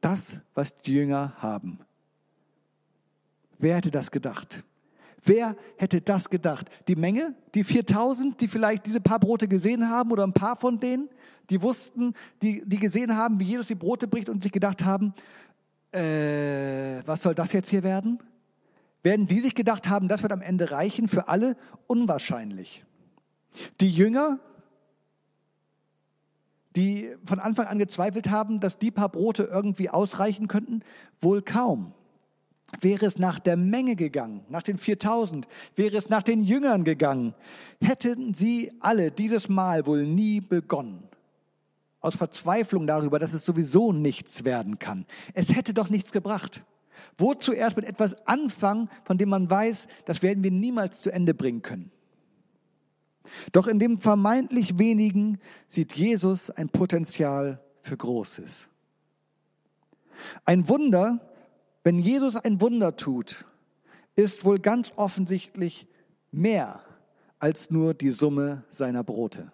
Das, 0.02 0.39
was 0.54 0.75
die 0.75 0.93
Jünger 0.93 1.34
haben. 1.39 1.80
Wer 3.60 3.76
hätte 3.76 3.91
das 3.91 4.10
gedacht? 4.10 4.63
Wer 5.24 5.56
hätte 5.78 6.02
das 6.02 6.30
gedacht? 6.30 6.69
Die 6.88 6.95
Menge, 6.95 7.36
die 7.54 7.63
4000, 7.63 8.39
die 8.39 8.48
vielleicht 8.48 8.86
diese 8.86 9.02
paar 9.02 9.19
Brote 9.19 9.48
gesehen 9.48 9.89
haben 9.89 10.12
oder 10.12 10.24
ein 10.24 10.34
paar 10.34 10.56
von 10.56 10.80
denen, 10.80 11.10
die 11.50 11.62
wussten, 11.62 12.13
die, 12.41 12.63
die 12.65 12.78
gesehen 12.78 13.15
haben, 13.15 13.39
wie 13.39 13.43
Jesus 13.43 13.67
die 13.67 13.76
Brote 13.76 14.08
bricht 14.08 14.30
und 14.30 14.41
sich 14.43 14.52
gedacht 14.52 14.86
haben, 14.86 15.13
äh, 15.91 17.06
was 17.06 17.22
soll 17.22 17.36
das 17.36 17.52
jetzt 17.52 17.69
hier 17.69 17.84
werden? 17.84 18.19
Werden 19.04 19.28
die 19.28 19.41
sich 19.41 19.56
gedacht 19.56 19.89
haben, 19.89 20.08
das 20.08 20.22
wird 20.22 20.32
am 20.32 20.41
Ende 20.41 20.72
reichen 20.72 21.08
für 21.08 21.28
alle? 21.28 21.58
Unwahrscheinlich. 21.88 22.86
Die 23.82 23.89
Jünger, 23.89 24.39
die 26.76 27.15
von 27.26 27.39
Anfang 27.39 27.65
an 27.67 27.80
gezweifelt 27.80 28.30
haben, 28.30 28.60
dass 28.60 28.78
die 28.78 28.91
paar 28.91 29.10
Brote 29.10 29.43
irgendwie 29.43 29.89
ausreichen 29.89 30.48
könnten, 30.48 30.82
wohl 31.19 31.41
kaum. 31.41 31.93
Wäre 32.82 33.05
es 33.05 33.17
nach 33.17 33.39
der 33.39 33.58
Menge 33.58 33.95
gegangen, 33.95 34.45
nach 34.49 34.63
den 34.63 34.77
4000, 34.77 35.47
wäre 35.75 35.97
es 35.97 36.10
nach 36.10 36.23
den 36.23 36.43
Jüngern 36.43 36.84
gegangen, 36.84 37.34
hätten 37.82 38.34
sie 38.34 38.71
alle 38.79 39.12
dieses 39.12 39.49
Mal 39.49 39.86
wohl 39.86 40.05
nie 40.05 40.41
begonnen. 40.41 41.03
Aus 41.99 42.15
Verzweiflung 42.15 42.88
darüber, 42.88 43.19
dass 43.19 43.34
es 43.34 43.45
sowieso 43.45 43.91
nichts 43.91 44.45
werden 44.45 44.79
kann. 44.79 45.05
Es 45.34 45.53
hätte 45.53 45.73
doch 45.73 45.89
nichts 45.89 46.12
gebracht. 46.12 46.63
Wozu 47.17 47.51
erst 47.51 47.75
mit 47.75 47.86
etwas 47.86 48.25
anfangen, 48.27 48.89
von 49.03 49.17
dem 49.17 49.29
man 49.29 49.49
weiß, 49.49 49.88
das 50.05 50.21
werden 50.21 50.43
wir 50.43 50.51
niemals 50.51 51.01
zu 51.01 51.12
Ende 51.12 51.34
bringen 51.34 51.62
können. 51.62 51.91
Doch 53.51 53.67
in 53.67 53.79
dem 53.79 53.99
vermeintlich 53.99 54.79
wenigen 54.79 55.39
sieht 55.67 55.93
Jesus 55.93 56.49
ein 56.49 56.69
Potenzial 56.69 57.62
für 57.82 57.97
Großes. 57.97 58.67
Ein 60.45 60.67
Wunder, 60.67 61.28
wenn 61.89 61.97
Jesus 61.97 62.36
ein 62.36 62.62
Wunder 62.62 62.97
tut, 62.97 63.45
ist 64.15 64.45
wohl 64.45 64.60
ganz 64.60 64.91
offensichtlich 64.95 65.88
mehr 66.32 66.84
als 67.39 67.71
nur 67.71 67.95
die 67.95 68.12
Summe 68.12 68.63
seiner 68.69 69.04
Brote. 69.04 69.52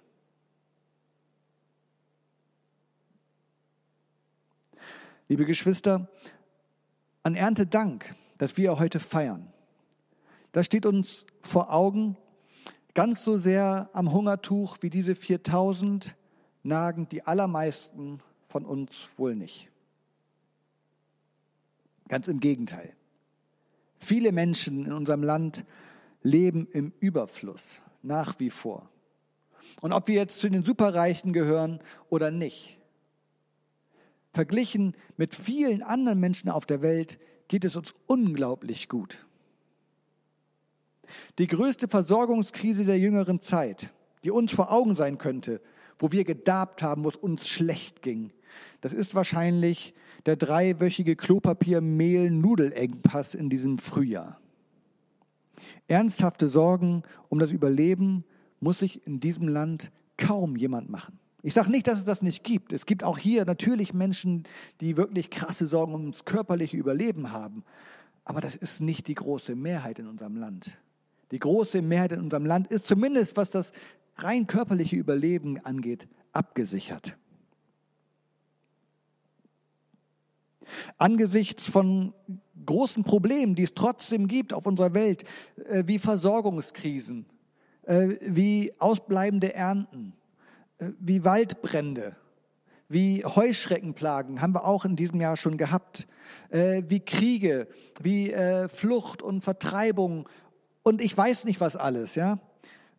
Liebe 5.30 5.46
Geschwister, 5.46 6.10
an 7.24 7.36
Erntedank, 7.36 8.14
das 8.38 8.58
wir 8.58 8.80
heute 8.80 9.00
feiern, 9.00 9.48
da 10.52 10.62
steht 10.62 10.86
uns 10.86 11.26
vor 11.42 11.72
Augen, 11.72 12.18
ganz 12.94 13.24
so 13.24 13.38
sehr 13.38 13.90
am 13.94 14.12
Hungertuch 14.12 14.80
wie 14.82 14.90
diese 14.90 15.16
4000 15.16 16.18
nagen 16.64 17.08
die 17.08 17.26
allermeisten 17.26 18.20
von 18.50 18.66
uns 18.66 19.08
wohl 19.16 19.38
nicht. 19.38 19.70
Ganz 22.08 22.28
im 22.28 22.40
Gegenteil. 22.40 22.94
Viele 23.98 24.32
Menschen 24.32 24.86
in 24.86 24.94
unserem 24.94 25.24
Land 25.24 25.66
leben 26.22 26.68
im 26.72 26.94
Überfluss 27.00 27.82
nach 28.02 28.40
wie 28.40 28.50
vor. 28.50 28.90
Und 29.82 29.94
ob 29.94 30.08
wir 30.08 30.16
jetzt 30.16 30.40
zu 30.40 30.50
den 30.50 30.64
Superreichen 30.64 31.34
gehören 31.34 31.80
oder 32.10 32.30
nicht, 32.30 32.78
verglichen 34.34 34.96
mit 35.18 35.34
vielen 35.34 35.82
anderen 35.82 36.20
Menschen 36.20 36.50
auf 36.50 36.66
der 36.66 36.82
Welt 36.82 37.20
geht 37.48 37.66
es 37.66 37.76
uns 37.76 37.94
unglaublich 38.06 38.90
gut. 38.90 39.26
Die 41.40 41.48
größte 41.48 41.88
Versorgungskrise 41.88 42.86
der 42.86 43.00
jüngeren 43.00 43.40
Zeit, 43.40 43.92
die 44.24 44.32
uns 44.32 44.52
vor 44.52 44.72
Augen 44.72 44.96
sein 44.96 45.18
könnte, 45.18 45.62
wo 45.98 46.12
wir 46.12 46.26
gedarbt 46.26 46.84
haben, 46.84 47.06
wo 47.06 47.10
es 47.10 47.16
uns 47.16 47.48
schlecht 47.48 48.02
ging, 48.02 48.32
das 48.82 48.94
ist 48.94 49.16
wahrscheinlich 49.16 49.94
der 50.26 50.36
dreiwöchige 50.36 51.16
Klopapier-Mehl-Nudelengpass 51.16 53.36
in 53.36 53.50
diesem 53.50 53.78
Frühjahr. 53.78 54.42
Ernsthafte 55.88 56.50
Sorgen 56.50 57.04
um 57.30 57.38
das 57.40 57.52
Überleben 57.52 58.26
muss 58.60 58.80
sich 58.80 59.06
in 59.06 59.20
diesem 59.20 59.48
Land 59.48 59.92
kaum 60.18 60.56
jemand 60.56 60.90
machen. 60.90 61.20
Ich 61.44 61.54
sage 61.54 61.70
nicht, 61.70 61.86
dass 61.88 62.00
es 62.00 62.06
das 62.06 62.24
nicht 62.24 62.44
gibt. 62.44 62.74
Es 62.74 62.88
gibt 62.88 63.04
auch 63.04 63.20
hier 63.20 63.46
natürlich 63.46 63.94
Menschen, 63.94 64.46
die 64.82 64.98
wirklich 64.98 65.30
krasse 65.30 65.68
Sorgen 65.68 65.94
ums 65.94 66.26
körperliche 66.26 66.76
Überleben 66.76 67.32
haben. 67.32 67.64
Aber 68.24 68.42
das 68.42 68.56
ist 68.56 68.82
nicht 68.82 69.08
die 69.08 69.14
große 69.14 69.54
Mehrheit 69.56 70.00
in 70.00 70.08
unserem 70.08 70.38
Land. 70.38 70.80
Die 71.32 71.38
große 71.38 71.84
Mehrheit 71.84 72.14
in 72.14 72.22
unserem 72.22 72.48
Land 72.48 72.66
ist 72.68 72.88
zumindest, 72.88 73.38
was 73.38 73.52
das 73.52 73.74
rein 74.18 74.48
körperliche 74.48 74.96
Überleben 74.96 75.64
angeht, 75.64 76.08
abgesichert. 76.32 77.16
Angesichts 80.98 81.68
von 81.68 82.14
großen 82.66 83.04
Problemen, 83.04 83.56
die 83.56 83.64
es 83.64 83.74
trotzdem 83.74 84.28
gibt 84.28 84.54
auf 84.54 84.66
unserer 84.66 84.94
Welt, 84.94 85.24
äh, 85.70 85.84
wie 85.86 86.00
Versorgungskrisen, 86.00 87.26
äh, 87.84 88.16
wie 88.22 88.74
ausbleibende 88.80 89.54
Ernten, 89.54 90.14
äh, 90.80 90.90
wie 91.00 91.24
Waldbrände, 91.24 92.16
wie 92.88 93.26
Heuschreckenplagen 93.26 94.42
haben 94.42 94.54
wir 94.54 94.66
auch 94.66 94.86
in 94.86 94.96
diesem 94.96 95.20
Jahr 95.20 95.38
schon 95.38 95.58
gehabt, 95.58 96.08
wie 96.52 97.00
Kriege, 97.00 97.68
wie 98.00 98.32
Flucht 98.72 99.24
und 99.24 99.44
Vertreibung 99.44 100.30
und 100.84 101.04
ich 101.04 101.18
weiß 101.18 101.46
nicht 101.46 101.60
was 101.60 101.76
alles, 101.78 102.14
ja. 102.14 102.38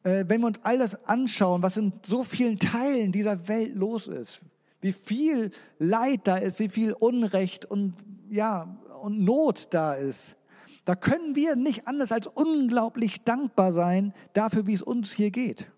Wenn 0.03 0.41
wir 0.41 0.49
uns 0.49 0.59
all 0.65 0.79
das 0.79 1.07
anschauen, 1.07 1.63
was 1.63 1.77
in 1.77 1.93
so 2.05 2.25
vielen 2.25 2.59
Teilen 2.59 3.13
dieser 3.13 3.47
Welt 3.47 3.77
los 3.77 4.09
ist, 4.09 4.41
wie 4.81 4.93
viel 4.93 5.51
Leid 5.79 6.21
da 6.25 6.37
ist, 6.37 6.59
wie 6.59 6.69
viel 6.69 6.93
Unrecht 6.93 7.65
und, 7.65 7.95
ja, 8.31 8.77
und 9.03 9.21
Not 9.21 9.69
da 9.71 9.95
ist. 9.95 10.37
Da 10.85 10.95
können 10.95 11.35
wir 11.35 11.57
nicht 11.57 11.89
anders 11.89 12.13
als 12.13 12.29
unglaublich 12.29 13.25
dankbar 13.25 13.73
sein 13.73 14.15
dafür, 14.35 14.67
wie 14.67 14.75
es 14.75 14.83
uns 14.83 15.13
hier 15.13 15.31
geht. 15.31 15.71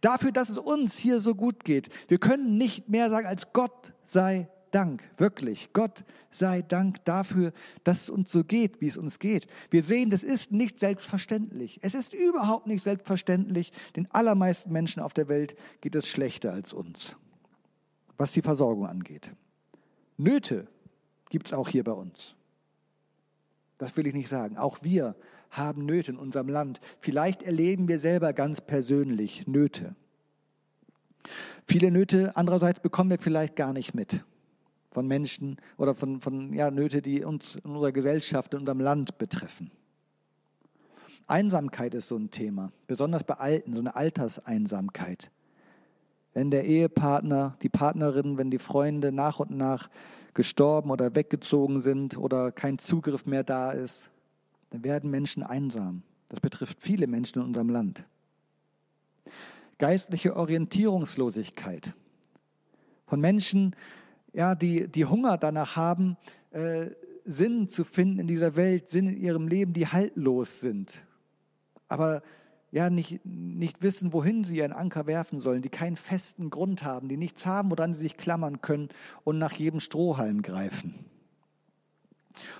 Dafür, 0.00 0.32
dass 0.32 0.48
es 0.48 0.58
uns 0.58 0.96
hier 0.96 1.20
so 1.20 1.34
gut 1.34 1.64
geht. 1.64 1.88
Wir 2.08 2.18
können 2.18 2.56
nicht 2.56 2.88
mehr 2.88 3.10
sagen 3.10 3.26
als 3.26 3.52
Gott 3.52 3.92
sei 4.04 4.48
Dank, 4.70 5.02
wirklich. 5.18 5.70
Gott 5.74 6.04
sei 6.30 6.62
Dank 6.62 7.04
dafür, 7.04 7.52
dass 7.84 8.02
es 8.02 8.10
uns 8.10 8.32
so 8.32 8.44
geht, 8.44 8.80
wie 8.80 8.86
es 8.86 8.96
uns 8.96 9.18
geht. 9.18 9.46
Wir 9.70 9.82
sehen, 9.82 10.08
das 10.08 10.22
ist 10.22 10.52
nicht 10.52 10.78
selbstverständlich. 10.78 11.78
Es 11.82 11.94
ist 11.94 12.14
überhaupt 12.14 12.66
nicht 12.66 12.84
selbstverständlich. 12.84 13.72
Den 13.96 14.10
allermeisten 14.10 14.72
Menschen 14.72 15.02
auf 15.02 15.12
der 15.12 15.28
Welt 15.28 15.54
geht 15.82 15.94
es 15.94 16.08
schlechter 16.08 16.52
als 16.52 16.72
uns 16.72 17.14
was 18.16 18.32
die 18.32 18.42
Versorgung 18.42 18.86
angeht. 18.86 19.30
Nöte 20.16 20.66
gibt 21.30 21.46
es 21.46 21.52
auch 21.52 21.68
hier 21.68 21.84
bei 21.84 21.92
uns. 21.92 22.34
Das 23.78 23.96
will 23.96 24.06
ich 24.06 24.14
nicht 24.14 24.28
sagen. 24.28 24.56
Auch 24.56 24.78
wir 24.82 25.16
haben 25.50 25.84
Nöte 25.84 26.12
in 26.12 26.18
unserem 26.18 26.48
Land. 26.48 26.80
Vielleicht 27.00 27.42
erleben 27.42 27.88
wir 27.88 27.98
selber 27.98 28.32
ganz 28.32 28.60
persönlich 28.60 29.46
Nöte. 29.46 29.94
Viele 31.66 31.90
Nöte 31.90 32.36
andererseits 32.36 32.80
bekommen 32.80 33.10
wir 33.10 33.18
vielleicht 33.18 33.56
gar 33.56 33.72
nicht 33.72 33.94
mit 33.94 34.24
von 34.92 35.06
Menschen 35.06 35.56
oder 35.78 35.94
von, 35.94 36.20
von 36.20 36.52
ja, 36.52 36.70
Nöte, 36.70 37.02
die 37.02 37.24
uns 37.24 37.56
in 37.56 37.70
unserer 37.70 37.92
Gesellschaft, 37.92 38.52
in 38.52 38.60
unserem 38.60 38.80
Land 38.80 39.18
betreffen. 39.18 39.70
Einsamkeit 41.26 41.94
ist 41.94 42.08
so 42.08 42.16
ein 42.16 42.30
Thema, 42.30 42.72
besonders 42.86 43.24
bei 43.24 43.34
Alten, 43.34 43.72
so 43.72 43.80
eine 43.80 43.96
Alterseinsamkeit 43.96 45.30
wenn 46.34 46.50
der 46.50 46.64
Ehepartner, 46.64 47.56
die 47.62 47.68
Partnerin, 47.68 48.38
wenn 48.38 48.50
die 48.50 48.58
Freunde 48.58 49.12
nach 49.12 49.40
und 49.40 49.50
nach 49.50 49.88
gestorben 50.34 50.90
oder 50.90 51.14
weggezogen 51.14 51.80
sind 51.80 52.16
oder 52.16 52.52
kein 52.52 52.78
Zugriff 52.78 53.26
mehr 53.26 53.44
da 53.44 53.72
ist, 53.72 54.10
dann 54.70 54.82
werden 54.82 55.10
Menschen 55.10 55.42
einsam. 55.42 56.02
Das 56.28 56.40
betrifft 56.40 56.78
viele 56.80 57.06
Menschen 57.06 57.40
in 57.40 57.48
unserem 57.48 57.68
Land. 57.68 58.04
Geistliche 59.78 60.36
Orientierungslosigkeit 60.36 61.92
von 63.06 63.20
Menschen, 63.20 63.76
ja, 64.32 64.54
die, 64.54 64.88
die 64.88 65.04
Hunger 65.04 65.36
danach 65.36 65.76
haben, 65.76 66.16
äh, 66.52 66.86
Sinn 67.24 67.68
zu 67.68 67.84
finden 67.84 68.20
in 68.20 68.26
dieser 68.26 68.56
Welt, 68.56 68.88
Sinn 68.88 69.08
in 69.08 69.16
ihrem 69.18 69.48
Leben, 69.48 69.74
die 69.74 69.86
haltlos 69.86 70.60
sind. 70.60 71.04
Aber 71.88 72.22
ja 72.72 72.88
nicht, 72.90 73.24
nicht 73.24 73.82
wissen, 73.82 74.12
wohin 74.12 74.44
sie 74.44 74.56
ihren 74.56 74.72
Anker 74.72 75.06
werfen 75.06 75.40
sollen, 75.40 75.62
die 75.62 75.68
keinen 75.68 75.96
festen 75.96 76.50
Grund 76.50 76.82
haben, 76.82 77.08
die 77.08 77.18
nichts 77.18 77.46
haben, 77.46 77.70
woran 77.70 77.94
sie 77.94 78.00
sich 78.00 78.16
klammern 78.16 78.62
können 78.62 78.88
und 79.24 79.38
nach 79.38 79.52
jedem 79.52 79.78
Strohhalm 79.78 80.42
greifen. 80.42 80.94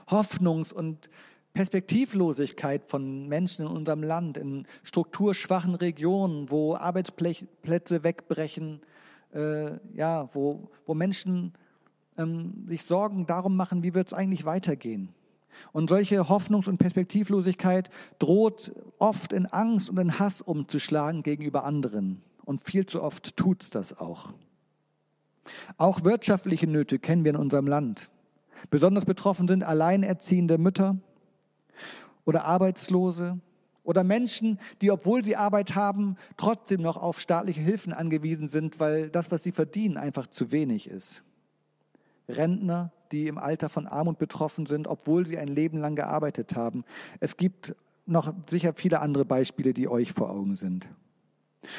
Hoffnungs- 0.08 0.72
und 0.72 1.08
Perspektivlosigkeit 1.54 2.82
von 2.88 3.26
Menschen 3.26 3.66
in 3.66 3.72
unserem 3.72 4.02
Land, 4.02 4.36
in 4.36 4.66
strukturschwachen 4.82 5.74
Regionen, 5.74 6.50
wo 6.50 6.76
Arbeitsplätze 6.76 8.04
wegbrechen, 8.04 8.80
äh, 9.34 9.78
ja, 9.94 10.28
wo, 10.34 10.70
wo 10.84 10.92
Menschen 10.92 11.54
ähm, 12.18 12.66
sich 12.68 12.84
Sorgen 12.84 13.24
darum 13.26 13.56
machen, 13.56 13.82
wie 13.82 13.94
wird 13.94 14.08
es 14.08 14.14
eigentlich 14.14 14.44
weitergehen. 14.44 15.08
Und 15.72 15.88
solche 15.88 16.28
Hoffnungs- 16.28 16.68
und 16.68 16.78
Perspektivlosigkeit 16.78 17.90
droht 18.18 18.72
oft 18.98 19.32
in 19.32 19.46
Angst 19.46 19.88
und 19.88 19.98
in 19.98 20.18
Hass 20.18 20.40
umzuschlagen 20.40 21.22
gegenüber 21.22 21.64
anderen. 21.64 22.22
Und 22.44 22.62
viel 22.62 22.86
zu 22.86 23.02
oft 23.02 23.36
tut 23.36 23.62
es 23.62 23.70
das 23.70 23.98
auch. 23.98 24.34
Auch 25.76 26.04
wirtschaftliche 26.04 26.66
Nöte 26.66 26.98
kennen 26.98 27.24
wir 27.24 27.30
in 27.30 27.36
unserem 27.36 27.66
Land. 27.66 28.10
Besonders 28.70 29.04
betroffen 29.04 29.48
sind 29.48 29.64
alleinerziehende 29.64 30.58
Mütter 30.58 30.98
oder 32.24 32.44
Arbeitslose 32.44 33.40
oder 33.84 34.04
Menschen, 34.04 34.60
die, 34.80 34.90
obwohl 34.90 35.24
sie 35.24 35.36
Arbeit 35.36 35.74
haben, 35.74 36.16
trotzdem 36.36 36.82
noch 36.82 36.96
auf 36.96 37.20
staatliche 37.20 37.60
Hilfen 37.60 37.92
angewiesen 37.92 38.46
sind, 38.46 38.78
weil 38.78 39.10
das, 39.10 39.30
was 39.30 39.42
sie 39.42 39.52
verdienen, 39.52 39.96
einfach 39.96 40.28
zu 40.28 40.52
wenig 40.52 40.88
ist. 40.88 41.22
Rentner, 42.28 42.92
die 43.12 43.28
im 43.28 43.38
Alter 43.38 43.68
von 43.68 43.86
Armut 43.86 44.18
betroffen 44.18 44.66
sind, 44.66 44.88
obwohl 44.88 45.26
sie 45.26 45.38
ein 45.38 45.48
Leben 45.48 45.78
lang 45.78 45.94
gearbeitet 45.94 46.56
haben. 46.56 46.84
Es 47.20 47.36
gibt 47.36 47.74
noch 48.06 48.32
sicher 48.50 48.72
viele 48.74 49.00
andere 49.00 49.24
Beispiele, 49.24 49.74
die 49.74 49.88
euch 49.88 50.12
vor 50.12 50.30
Augen 50.30 50.54
sind. 50.54 50.88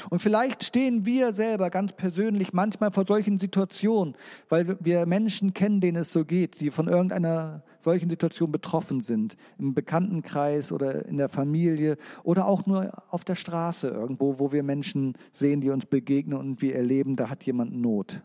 Und 0.10 0.22
vielleicht 0.22 0.64
stehen 0.64 1.06
wir 1.06 1.34
selber 1.34 1.70
ganz 1.70 1.92
persönlich 1.92 2.54
manchmal 2.54 2.92
vor 2.92 3.06
solchen 3.06 3.38
Situationen, 3.38 4.16
weil 4.48 4.78
wir 4.80 5.06
Menschen 5.06 5.54
kennen, 5.54 5.82
denen 5.82 5.98
es 5.98 6.14
so 6.14 6.24
geht, 6.24 6.62
die 6.62 6.72
von 6.72 6.88
irgendeiner 6.88 7.64
solchen 7.84 8.10
Situation 8.10 8.50
betroffen 8.50 9.02
sind, 9.02 9.36
im 9.60 9.74
Bekanntenkreis 9.74 10.72
oder 10.72 11.06
in 11.06 11.18
der 11.18 11.28
Familie 11.28 11.98
oder 12.24 12.46
auch 12.48 12.66
nur 12.66 12.94
auf 13.10 13.26
der 13.26 13.36
Straße 13.36 13.90
irgendwo, 13.90 14.40
wo 14.40 14.54
wir 14.54 14.64
Menschen 14.64 15.18
sehen, 15.34 15.60
die 15.60 15.70
uns 15.70 15.86
begegnen 15.86 16.38
und 16.38 16.62
wir 16.62 16.76
erleben, 16.76 17.18
da 17.18 17.30
hat 17.30 17.44
jemand 17.44 17.76
Not. 17.76 18.22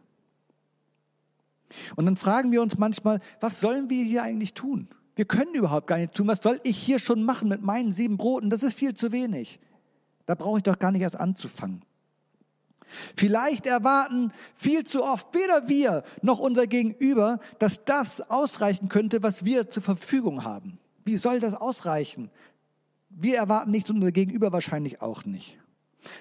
Und 1.96 2.06
dann 2.06 2.16
fragen 2.16 2.52
wir 2.52 2.62
uns 2.62 2.78
manchmal, 2.78 3.20
was 3.40 3.60
sollen 3.60 3.90
wir 3.90 4.04
hier 4.04 4.22
eigentlich 4.22 4.54
tun? 4.54 4.88
Wir 5.14 5.24
können 5.24 5.54
überhaupt 5.54 5.86
gar 5.86 5.98
nicht 5.98 6.14
tun. 6.14 6.28
Was 6.28 6.42
soll 6.42 6.60
ich 6.62 6.78
hier 6.78 6.98
schon 6.98 7.24
machen 7.24 7.48
mit 7.48 7.62
meinen 7.62 7.92
sieben 7.92 8.16
Broten? 8.16 8.50
Das 8.50 8.62
ist 8.62 8.74
viel 8.74 8.94
zu 8.94 9.12
wenig. 9.12 9.60
Da 10.26 10.34
brauche 10.34 10.58
ich 10.58 10.62
doch 10.62 10.78
gar 10.78 10.92
nicht 10.92 11.02
erst 11.02 11.16
anzufangen. 11.16 11.82
Vielleicht 13.16 13.66
erwarten 13.66 14.32
viel 14.54 14.84
zu 14.84 15.04
oft 15.04 15.34
weder 15.34 15.68
wir 15.68 16.04
noch 16.22 16.38
unser 16.38 16.66
Gegenüber, 16.66 17.40
dass 17.58 17.84
das 17.84 18.20
ausreichen 18.30 18.88
könnte, 18.88 19.22
was 19.22 19.44
wir 19.44 19.70
zur 19.70 19.82
Verfügung 19.82 20.44
haben. 20.44 20.78
Wie 21.04 21.16
soll 21.16 21.40
das 21.40 21.54
ausreichen? 21.54 22.30
Wir 23.10 23.36
erwarten 23.36 23.70
nichts 23.70 23.90
und 23.90 23.96
unser 23.96 24.12
Gegenüber 24.12 24.52
wahrscheinlich 24.52 25.02
auch 25.02 25.24
nicht. 25.24 25.58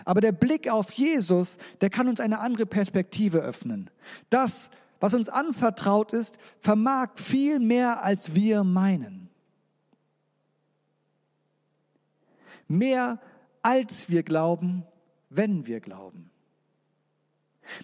Aber 0.05 0.21
der 0.21 0.31
Blick 0.31 0.69
auf 0.69 0.91
Jesus, 0.93 1.57
der 1.81 1.89
kann 1.89 2.07
uns 2.07 2.19
eine 2.19 2.39
andere 2.39 2.65
Perspektive 2.65 3.39
öffnen. 3.39 3.89
Das, 4.29 4.69
was 4.99 5.13
uns 5.13 5.29
anvertraut 5.29 6.13
ist, 6.13 6.37
vermag 6.59 7.09
viel 7.15 7.59
mehr, 7.59 8.03
als 8.03 8.35
wir 8.35 8.63
meinen. 8.63 9.29
Mehr, 12.67 13.19
als 13.61 14.09
wir 14.09 14.23
glauben, 14.23 14.83
wenn 15.29 15.65
wir 15.67 15.79
glauben. 15.79 16.31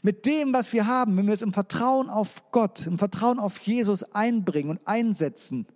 Mit 0.02 0.26
dem, 0.26 0.54
was 0.54 0.72
wir 0.72 0.88
haben, 0.88 1.18
wenn 1.18 1.28
wir 1.28 1.34
es 1.34 1.42
im 1.42 1.54
Vertrauen 1.54 2.10
auf 2.10 2.52
Gott, 2.52 2.88
im 2.88 2.98
Vertrauen 2.98 3.40
auf 3.40 3.60
Jesus 3.60 4.04
einbringen 4.14 4.70
und 4.70 4.80
einsetzen, 4.86 5.68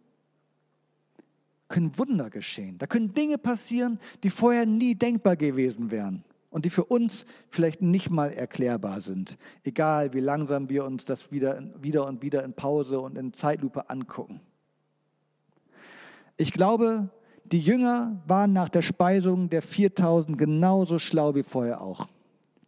können 1.67 1.97
Wunder 1.97 2.29
geschehen. 2.29 2.77
Da 2.77 2.87
können 2.87 3.13
Dinge 3.13 3.37
passieren, 3.37 3.99
die 4.23 4.29
vorher 4.29 4.65
nie 4.65 4.95
denkbar 4.95 5.35
gewesen 5.35 5.91
wären 5.91 6.23
und 6.57 6.65
die 6.65 6.71
für 6.71 6.85
uns 6.85 7.27
vielleicht 7.51 7.83
nicht 7.83 8.09
mal 8.09 8.31
erklärbar 8.31 9.01
sind. 9.01 9.37
Egal, 9.63 10.15
wie 10.15 10.21
langsam 10.21 10.71
wir 10.71 10.85
uns 10.85 11.05
das 11.05 11.31
wieder, 11.31 11.61
wieder 11.79 12.07
und 12.07 12.23
wieder 12.23 12.43
in 12.43 12.53
Pause 12.53 12.99
und 12.99 13.15
in 13.15 13.31
Zeitlupe 13.31 13.91
angucken. 13.91 14.41
Ich 16.35 16.51
glaube, 16.51 17.09
die 17.43 17.59
Jünger 17.59 18.23
waren 18.25 18.53
nach 18.53 18.69
der 18.69 18.81
Speisung 18.81 19.51
der 19.51 19.61
4000 19.61 20.35
genauso 20.35 20.97
schlau 20.97 21.35
wie 21.35 21.43
vorher 21.43 21.79
auch. 21.79 22.07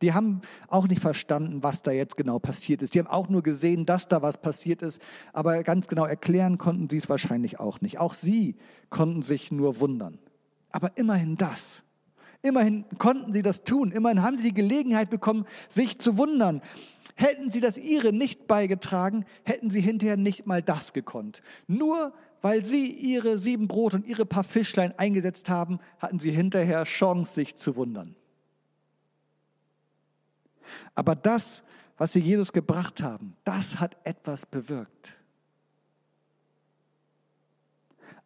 Die 0.03 0.13
haben 0.13 0.41
auch 0.67 0.87
nicht 0.87 1.01
verstanden, 1.01 1.63
was 1.63 1.81
da 1.81 1.89
jetzt 1.89 2.15
genau 2.15 2.37
passiert 2.37 2.83
ist. 2.83 2.93
Die 2.93 2.99
haben 2.99 3.07
auch 3.07 3.27
nur 3.27 3.41
gesehen, 3.41 3.87
dass 3.87 4.07
da 4.07 4.21
was 4.21 4.39
passiert 4.39 4.83
ist, 4.83 5.01
aber 5.33 5.63
ganz 5.63 5.87
genau 5.87 6.05
erklären 6.05 6.59
konnten 6.59 6.87
sie 6.91 6.97
es 6.97 7.09
wahrscheinlich 7.09 7.59
auch 7.59 7.81
nicht. 7.81 7.97
Auch 7.97 8.13
sie 8.13 8.55
konnten 8.91 9.23
sich 9.23 9.51
nur 9.51 9.79
wundern. 9.79 10.19
Aber 10.69 10.95
immerhin 10.95 11.37
das. 11.37 11.81
Immerhin 12.41 12.85
konnten 12.97 13.33
sie 13.33 13.41
das 13.41 13.63
tun. 13.63 13.91
Immerhin 13.91 14.21
haben 14.21 14.37
sie 14.37 14.43
die 14.43 14.53
Gelegenheit 14.53 15.09
bekommen, 15.09 15.45
sich 15.67 15.99
zu 15.99 16.17
wundern. 16.17 16.61
Hätten 17.15 17.49
sie 17.49 17.59
das 17.59 17.77
ihre 17.77 18.13
nicht 18.13 18.47
beigetragen, 18.47 19.25
hätten 19.43 19.69
sie 19.69 19.81
hinterher 19.81 20.15
nicht 20.15 20.47
mal 20.47 20.61
das 20.61 20.93
gekonnt. 20.93 21.41
Nur 21.67 22.13
weil 22.41 22.63
sie 22.65 22.89
ihre 22.91 23.39
sieben 23.39 23.67
Brot 23.67 23.93
und 23.93 24.05
ihre 24.05 24.25
paar 24.25 24.45
Fischlein 24.45 24.97
eingesetzt 24.97 25.49
haben, 25.49 25.79
hatten 25.99 26.19
sie 26.19 26.31
hinterher 26.31 26.85
Chance, 26.85 27.33
sich 27.33 27.57
zu 27.57 27.75
wundern. 27.75 28.15
Aber 30.95 31.15
das, 31.15 31.63
was 31.97 32.13
sie 32.13 32.21
Jesus 32.21 32.53
gebracht 32.53 33.01
haben, 33.01 33.35
das 33.43 33.79
hat 33.79 33.97
etwas 34.05 34.45
bewirkt. 34.45 35.17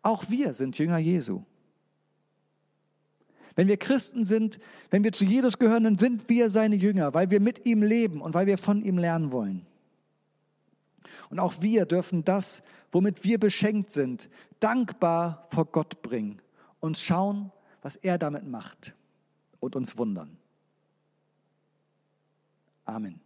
Auch 0.04 0.30
wir 0.30 0.54
sind 0.54 0.78
Jünger 0.78 0.97
Jesu. 0.97 1.43
Wenn 3.56 3.68
wir 3.68 3.78
Christen 3.78 4.26
sind, 4.26 4.60
wenn 4.89 5.04
wir 5.04 5.12
zu 5.12 5.26
Jesus 5.26 5.60
gehören, 5.60 5.84
dann 5.84 5.98
sind 5.98 6.28
wir 6.30 6.50
seine 6.50 6.76
Jünger, 6.76 7.13
weil 7.13 7.30
wir 7.30 7.39
mit 7.39 7.66
ihm 7.66 7.84
leben 7.84 8.22
und 8.22 8.34
weil 8.34 8.48
wir 8.48 8.58
von 8.58 8.82
ihm 8.82 8.98
lernen 8.98 9.32
wollen. 9.32 9.66
Und 11.30 11.39
auch 11.39 11.62
wir 11.62 11.86
dürfen 11.86 12.24
das, 12.24 12.63
womit 12.92 13.24
wir 13.24 13.39
beschenkt 13.39 13.92
sind, 13.92 14.30
dankbar 14.60 15.48
vor 15.52 15.66
Gott 15.66 16.02
bringen 16.02 16.42
und 16.80 16.98
schauen, 16.98 17.52
was 17.82 17.96
er 17.96 18.18
damit 18.18 18.48
macht 18.48 18.96
und 19.60 19.76
uns 19.76 19.98
wundern. 19.98 20.38
Amen. 22.86 23.20